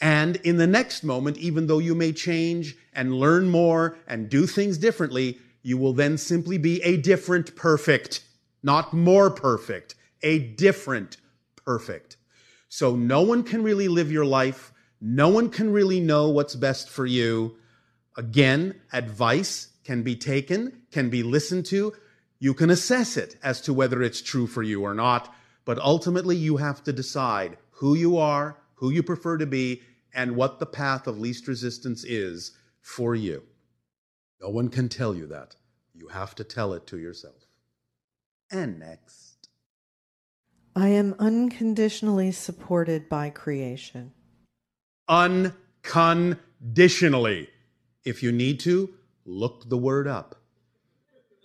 [0.00, 4.46] And in the next moment, even though you may change and learn more and do
[4.46, 8.24] things differently, you will then simply be a different perfect,
[8.62, 11.16] not more perfect, a different
[11.64, 12.16] perfect.
[12.68, 14.72] So no one can really live your life.
[15.00, 17.56] No one can really know what's best for you.
[18.16, 21.92] Again, advice can be taken, can be listened to.
[22.38, 25.32] You can assess it as to whether it's true for you or not.
[25.64, 29.82] But ultimately, you have to decide who you are, who you prefer to be,
[30.14, 33.42] and what the path of least resistance is for you.
[34.42, 35.54] No one can tell you that.
[35.94, 37.46] You have to tell it to yourself.
[38.50, 39.48] And next.
[40.74, 44.12] I am unconditionally supported by creation.
[45.08, 47.48] Unconditionally.
[48.04, 50.36] If you need to, look the word up.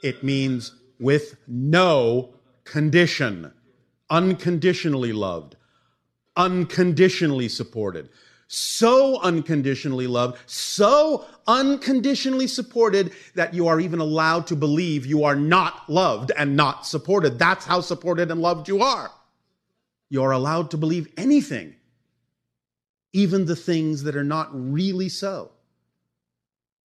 [0.02, 2.34] It means with no
[2.64, 3.54] condition,
[4.10, 5.56] unconditionally loved,
[6.36, 8.10] unconditionally supported.
[8.48, 15.36] So unconditionally loved, so unconditionally supported that you are even allowed to believe you are
[15.36, 17.38] not loved and not supported.
[17.38, 19.12] That's how supported and loved you are.
[20.10, 21.76] You're allowed to believe anything,
[23.12, 25.52] even the things that are not really so.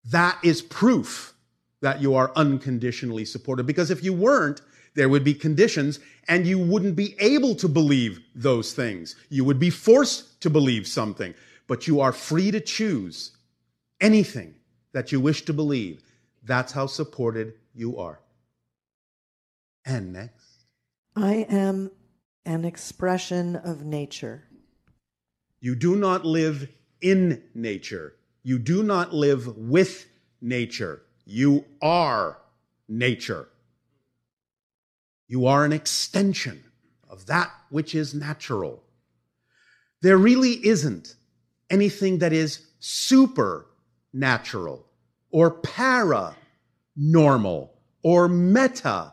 [0.06, 1.32] That is proof
[1.80, 3.66] that you are unconditionally supported.
[3.66, 4.62] Because if you weren't,
[4.94, 9.16] there would be conditions and you wouldn't be able to believe those things.
[9.28, 11.34] You would be forced to believe something,
[11.72, 13.34] but you are free to choose
[13.98, 14.54] anything
[14.92, 16.02] that you wish to believe.
[16.44, 18.20] That's how supported you are.
[19.86, 20.66] And next.
[21.16, 21.90] I am
[22.44, 24.44] an expression of nature.
[25.62, 26.68] You do not live
[27.00, 28.16] in nature.
[28.42, 30.06] You do not live with
[30.42, 31.00] nature.
[31.24, 32.36] You are
[32.86, 33.48] nature.
[35.26, 36.64] You are an extension
[37.08, 38.82] of that which is natural.
[40.02, 41.16] There really isn't
[41.72, 44.86] anything that is supernatural
[45.30, 46.36] or para
[46.94, 49.12] normal or meta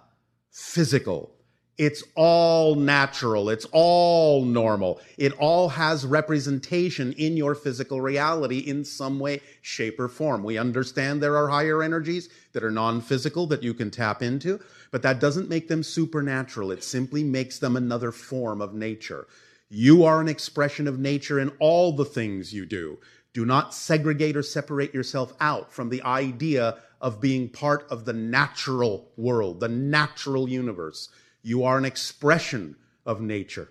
[0.51, 1.31] physical.
[1.77, 3.49] It's all natural.
[3.49, 4.99] It's all normal.
[5.17, 10.43] It all has representation in your physical reality in some way, shape, or form.
[10.43, 14.59] We understand there are higher energies that are non physical that you can tap into,
[14.91, 16.71] but that doesn't make them supernatural.
[16.71, 19.25] It simply makes them another form of nature.
[19.69, 22.97] You are an expression of nature in all the things you do.
[23.33, 28.13] Do not segregate or separate yourself out from the idea of being part of the
[28.13, 31.09] natural world, the natural universe.
[31.43, 33.69] You are an expression of nature.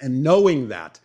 [0.00, 0.98] And knowing that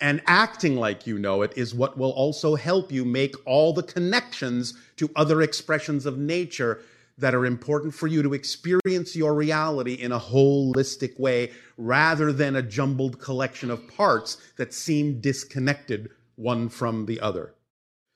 [0.00, 3.82] and acting like you know it is what will also help you make all the
[3.82, 6.80] connections to other expressions of nature
[7.18, 12.56] that are important for you to experience your reality in a holistic way rather than
[12.56, 17.54] a jumbled collection of parts that seem disconnected one from the other.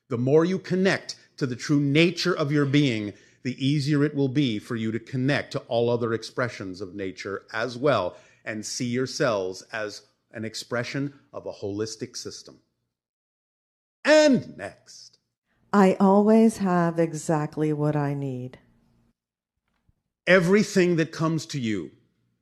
[0.08, 4.28] The more you connect to the true nature of your being, the easier it will
[4.28, 8.86] be for you to connect to all other expressions of nature as well and see
[8.86, 12.58] yourselves as an expression of a holistic system.
[14.04, 15.18] And next.
[15.72, 18.58] I always have exactly what I need.
[20.26, 21.90] Everything that comes to you,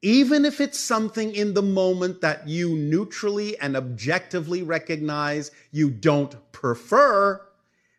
[0.02, 6.36] even if it's something in the moment that you neutrally and objectively recognize you don't
[6.52, 7.40] prefer,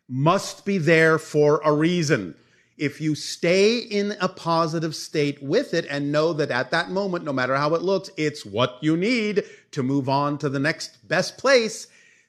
[0.08, 2.34] must be there for a reason.
[2.78, 7.24] If you stay in a positive state with it and know that at that moment,
[7.24, 11.06] no matter how it looks, it's what you need to move on to the next
[11.08, 11.86] best place,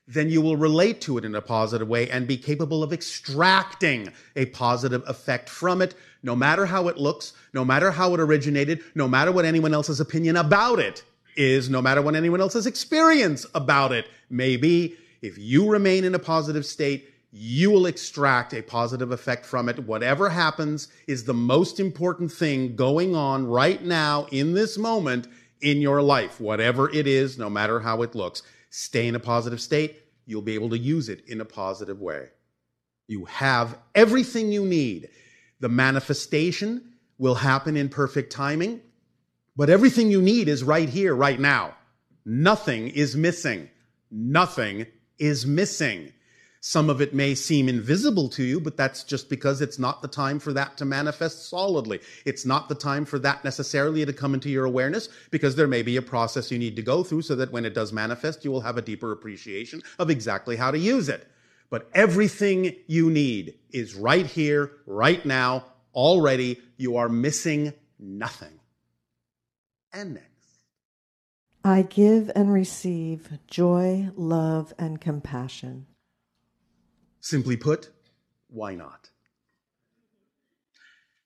[0.07, 4.11] then you will relate to it in a positive way and be capable of extracting
[4.35, 8.81] a positive effect from it, no matter how it looks, no matter how it originated,
[8.95, 11.03] no matter what anyone else's opinion about it
[11.35, 14.95] is, no matter what anyone else's experience about it may be.
[15.21, 19.79] If you remain in a positive state, you will extract a positive effect from it.
[19.79, 25.27] Whatever happens is the most important thing going on right now in this moment
[25.61, 28.43] in your life, whatever it is, no matter how it looks.
[28.75, 30.01] Stay in a positive state.
[30.25, 32.29] You'll be able to use it in a positive way.
[33.07, 35.09] You have everything you need.
[35.59, 38.81] The manifestation will happen in perfect timing,
[39.55, 41.75] but everything you need is right here, right now.
[42.25, 43.69] Nothing is missing.
[44.09, 44.87] Nothing
[45.19, 46.11] is missing.
[46.65, 50.07] Some of it may seem invisible to you, but that's just because it's not the
[50.07, 51.99] time for that to manifest solidly.
[52.23, 55.81] It's not the time for that necessarily to come into your awareness because there may
[55.81, 58.51] be a process you need to go through so that when it does manifest, you
[58.51, 61.27] will have a deeper appreciation of exactly how to use it.
[61.69, 66.61] But everything you need is right here, right now, already.
[66.77, 68.57] You are missing nothing.
[69.91, 70.29] And next.
[71.65, 75.87] I give and receive joy, love, and compassion.
[77.23, 77.89] Simply put,
[78.49, 79.09] why not?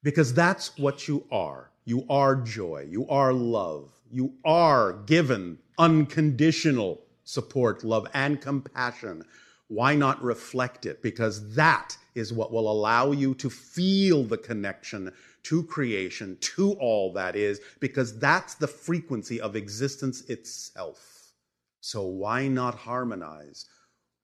[0.03, 1.71] Because that's what you are.
[1.85, 2.85] You are joy.
[2.87, 3.89] You are love.
[4.11, 9.25] You are given unconditional support, love, and compassion.
[9.69, 11.01] Why not reflect it?
[11.01, 15.11] Because that is what will allow you to feel the connection
[15.43, 21.33] to creation, to all that is, because that's the frequency of existence itself.
[21.81, 23.65] So why not harmonize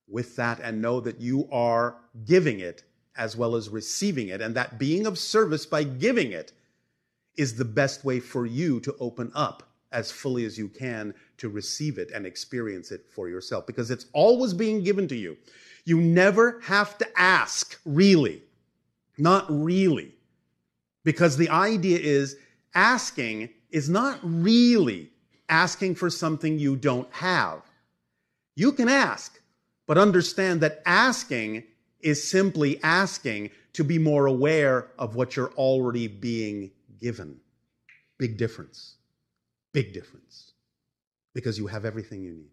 [0.08, 2.84] with that and know that you are giving it
[3.16, 6.52] as well as receiving it, and that being of service by giving it
[7.38, 11.50] is the best way for you to open up as fully as you can to
[11.50, 15.38] receive it and experience it for yourself because it's always being given to you.
[15.86, 18.42] You never have to ask, really.
[19.18, 20.16] Not really.
[21.04, 22.38] Because the idea is
[22.74, 25.12] asking is not really
[25.50, 27.62] asking for something you don't have.
[28.56, 29.40] You can ask,
[29.88, 31.64] But understand that asking
[32.00, 37.40] is simply asking to be more aware of what you're already being given.
[38.18, 38.98] Big difference.
[39.74, 40.54] Big difference.
[41.34, 42.52] Because you have everything you need.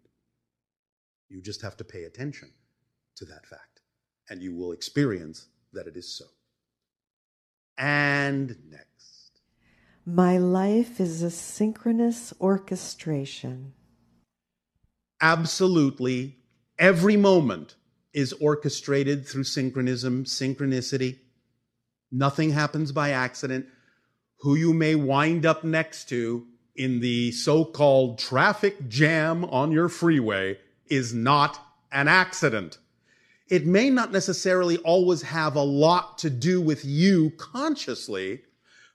[1.29, 2.49] You just have to pay attention
[3.15, 3.81] to that fact,
[4.29, 6.25] and you will experience that it is so.
[7.77, 9.39] And next.
[10.05, 13.73] My life is a synchronous orchestration.
[15.21, 16.40] Absolutely.
[16.81, 17.75] Every moment
[18.11, 21.19] is orchestrated through synchronism, synchronicity.
[22.11, 23.67] Nothing happens by accident.
[24.39, 29.89] Who you may wind up next to in the so called traffic jam on your
[29.89, 32.79] freeway is not an accident.
[33.47, 38.41] It may not necessarily always have a lot to do with you consciously,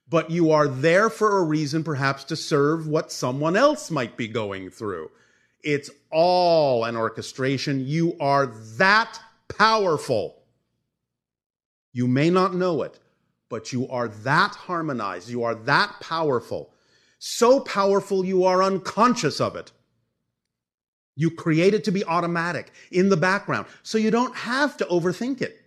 [0.08, 4.26] but you are there for a reason, perhaps to serve what someone else might be
[4.26, 5.08] going through.
[5.66, 7.84] It's all an orchestration.
[7.84, 8.46] You are
[8.78, 9.18] that
[9.48, 10.40] powerful.
[11.92, 13.00] You may not know it,
[13.48, 15.28] but you are that harmonized.
[15.28, 16.70] You are that powerful.
[17.18, 19.72] So powerful you are unconscious of it.
[21.16, 23.66] You create it to be automatic in the background.
[23.82, 25.60] So you don't have to overthink it.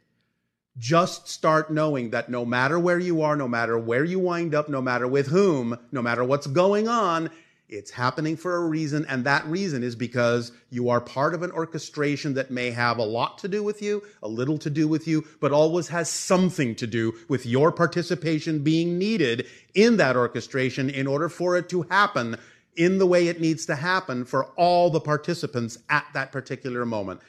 [0.78, 4.70] Just start knowing that no matter where you are, no matter where you wind up,
[4.70, 7.30] no matter with whom, no matter what's going on,
[7.70, 9.06] it's happening for a reason.
[9.08, 13.04] And that reason is because you are part of an orchestration that may have a
[13.04, 16.76] lot to do with you, a little to do with you, but always has something
[16.76, 21.84] to do with your participation being needed in that orchestration in order for it to
[21.84, 22.38] happen
[22.76, 27.22] in the way it needs to happen for all the participants at that particular moment.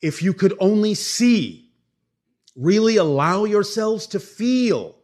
[0.00, 1.70] If you could only see,
[2.54, 4.96] really allow yourselves to feel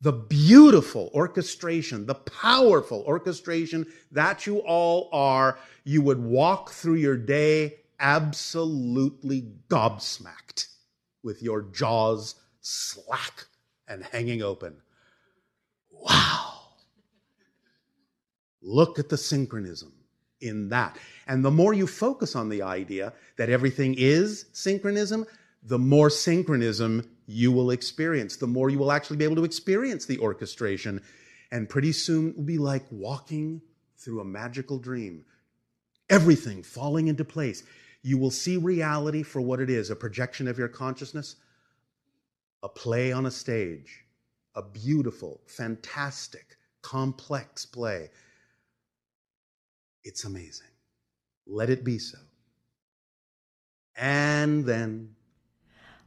[0.00, 7.16] the beautiful orchestration, the powerful orchestration that you all are, you would walk through your
[7.16, 10.68] day absolutely gobsmacked
[11.22, 13.44] with your jaws slack
[13.88, 14.76] and hanging open.
[15.90, 16.52] Wow.
[18.62, 19.92] Look at the synchronism
[20.40, 20.96] in that.
[21.26, 25.26] And the more you focus on the idea that everything is synchronism,
[25.62, 30.06] the more synchronism you will experience, the more you will actually be able to experience
[30.06, 31.00] the orchestration.
[31.52, 33.60] And pretty soon it will be like walking
[33.96, 35.24] through a magical dream.
[36.08, 37.62] Everything falling into place.
[38.02, 41.36] You will see reality for what it is a projection of your consciousness,
[42.62, 44.04] a play on a stage,
[44.54, 48.10] a beautiful, fantastic, complex play
[50.04, 50.68] it's amazing.
[51.46, 52.18] Let it be so.
[53.96, 55.14] And then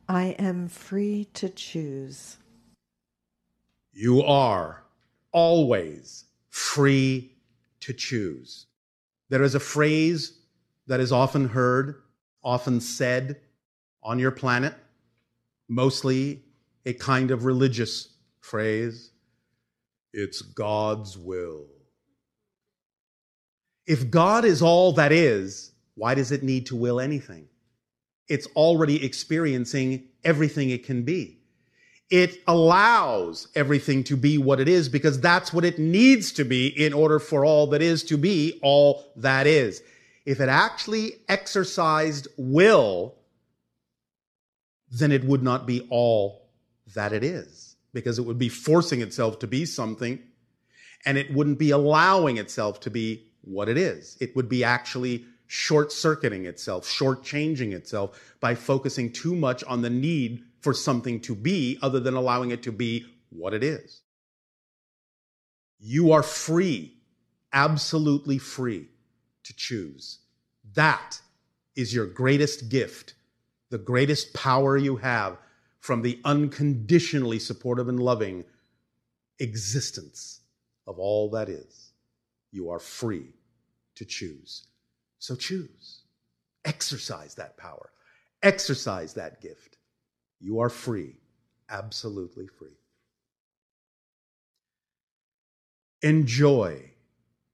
[0.08, 2.38] I am free to choose.
[3.94, 4.84] You are
[5.32, 7.32] always free
[7.80, 8.66] to choose.
[9.30, 10.40] There is a phrase
[10.88, 12.04] that is often heard,
[12.44, 13.40] often said
[14.04, 14.76] on your planet,
[15.70, 16.44] mostly
[16.86, 18.10] a kind of religious
[18.42, 19.12] phrase.
[20.12, 21.66] It's God's will.
[23.88, 27.48] If God is all that is, why does it need to will anything?
[28.28, 31.40] It's already experiencing everything it can be.
[32.10, 36.68] It allows everything to be what it is because that's what it needs to be
[36.68, 39.82] in order for all that is to be all that is.
[40.26, 43.16] If it actually exercised will,
[44.92, 46.50] then it would not be all
[46.94, 50.20] that it is because it would be forcing itself to be something
[51.06, 54.18] and it wouldn't be allowing itself to be what it is.
[54.22, 59.84] It would be actually short circuiting itself, short changing itself by focusing too much on
[59.84, 64.02] the need for something to be other than allowing it to be what it is.
[65.80, 66.96] You are free,
[67.54, 68.88] absolutely free
[69.44, 70.22] to choose.
[70.74, 71.22] That
[71.76, 73.14] is your greatest gift,
[73.70, 75.38] the greatest power you have
[75.82, 78.44] from the unconditionally supportive and loving
[79.38, 80.40] existence
[80.88, 81.92] of all that is
[82.52, 83.28] you are free
[83.94, 84.66] to choose.
[85.24, 86.02] So choose.
[86.66, 87.92] Exercise that power.
[88.42, 89.78] Exercise that gift.
[90.42, 91.16] You are free,
[91.70, 92.76] absolutely free.
[96.02, 96.92] Enjoy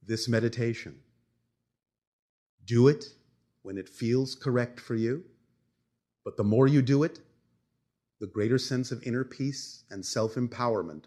[0.02, 0.96] this meditation.
[2.66, 3.06] Do it
[3.62, 5.24] when it feels correct for you,
[6.26, 7.20] but the more you do it,
[8.20, 11.04] the greater sense of inner peace and self empowerment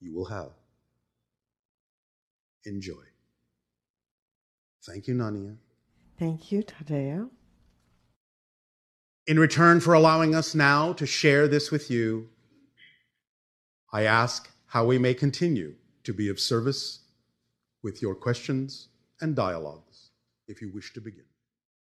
[0.00, 0.50] you will have.
[2.66, 3.04] Enjoy.
[4.82, 5.56] Thank you, Nania.
[6.18, 7.30] Thank you, Tadeo.
[9.26, 12.28] In return for allowing us now to share this with you,
[13.92, 15.74] I ask how we may continue
[16.04, 17.00] to be of service
[17.82, 18.88] with your questions
[19.20, 20.10] and dialogues
[20.46, 21.24] if you wish to begin.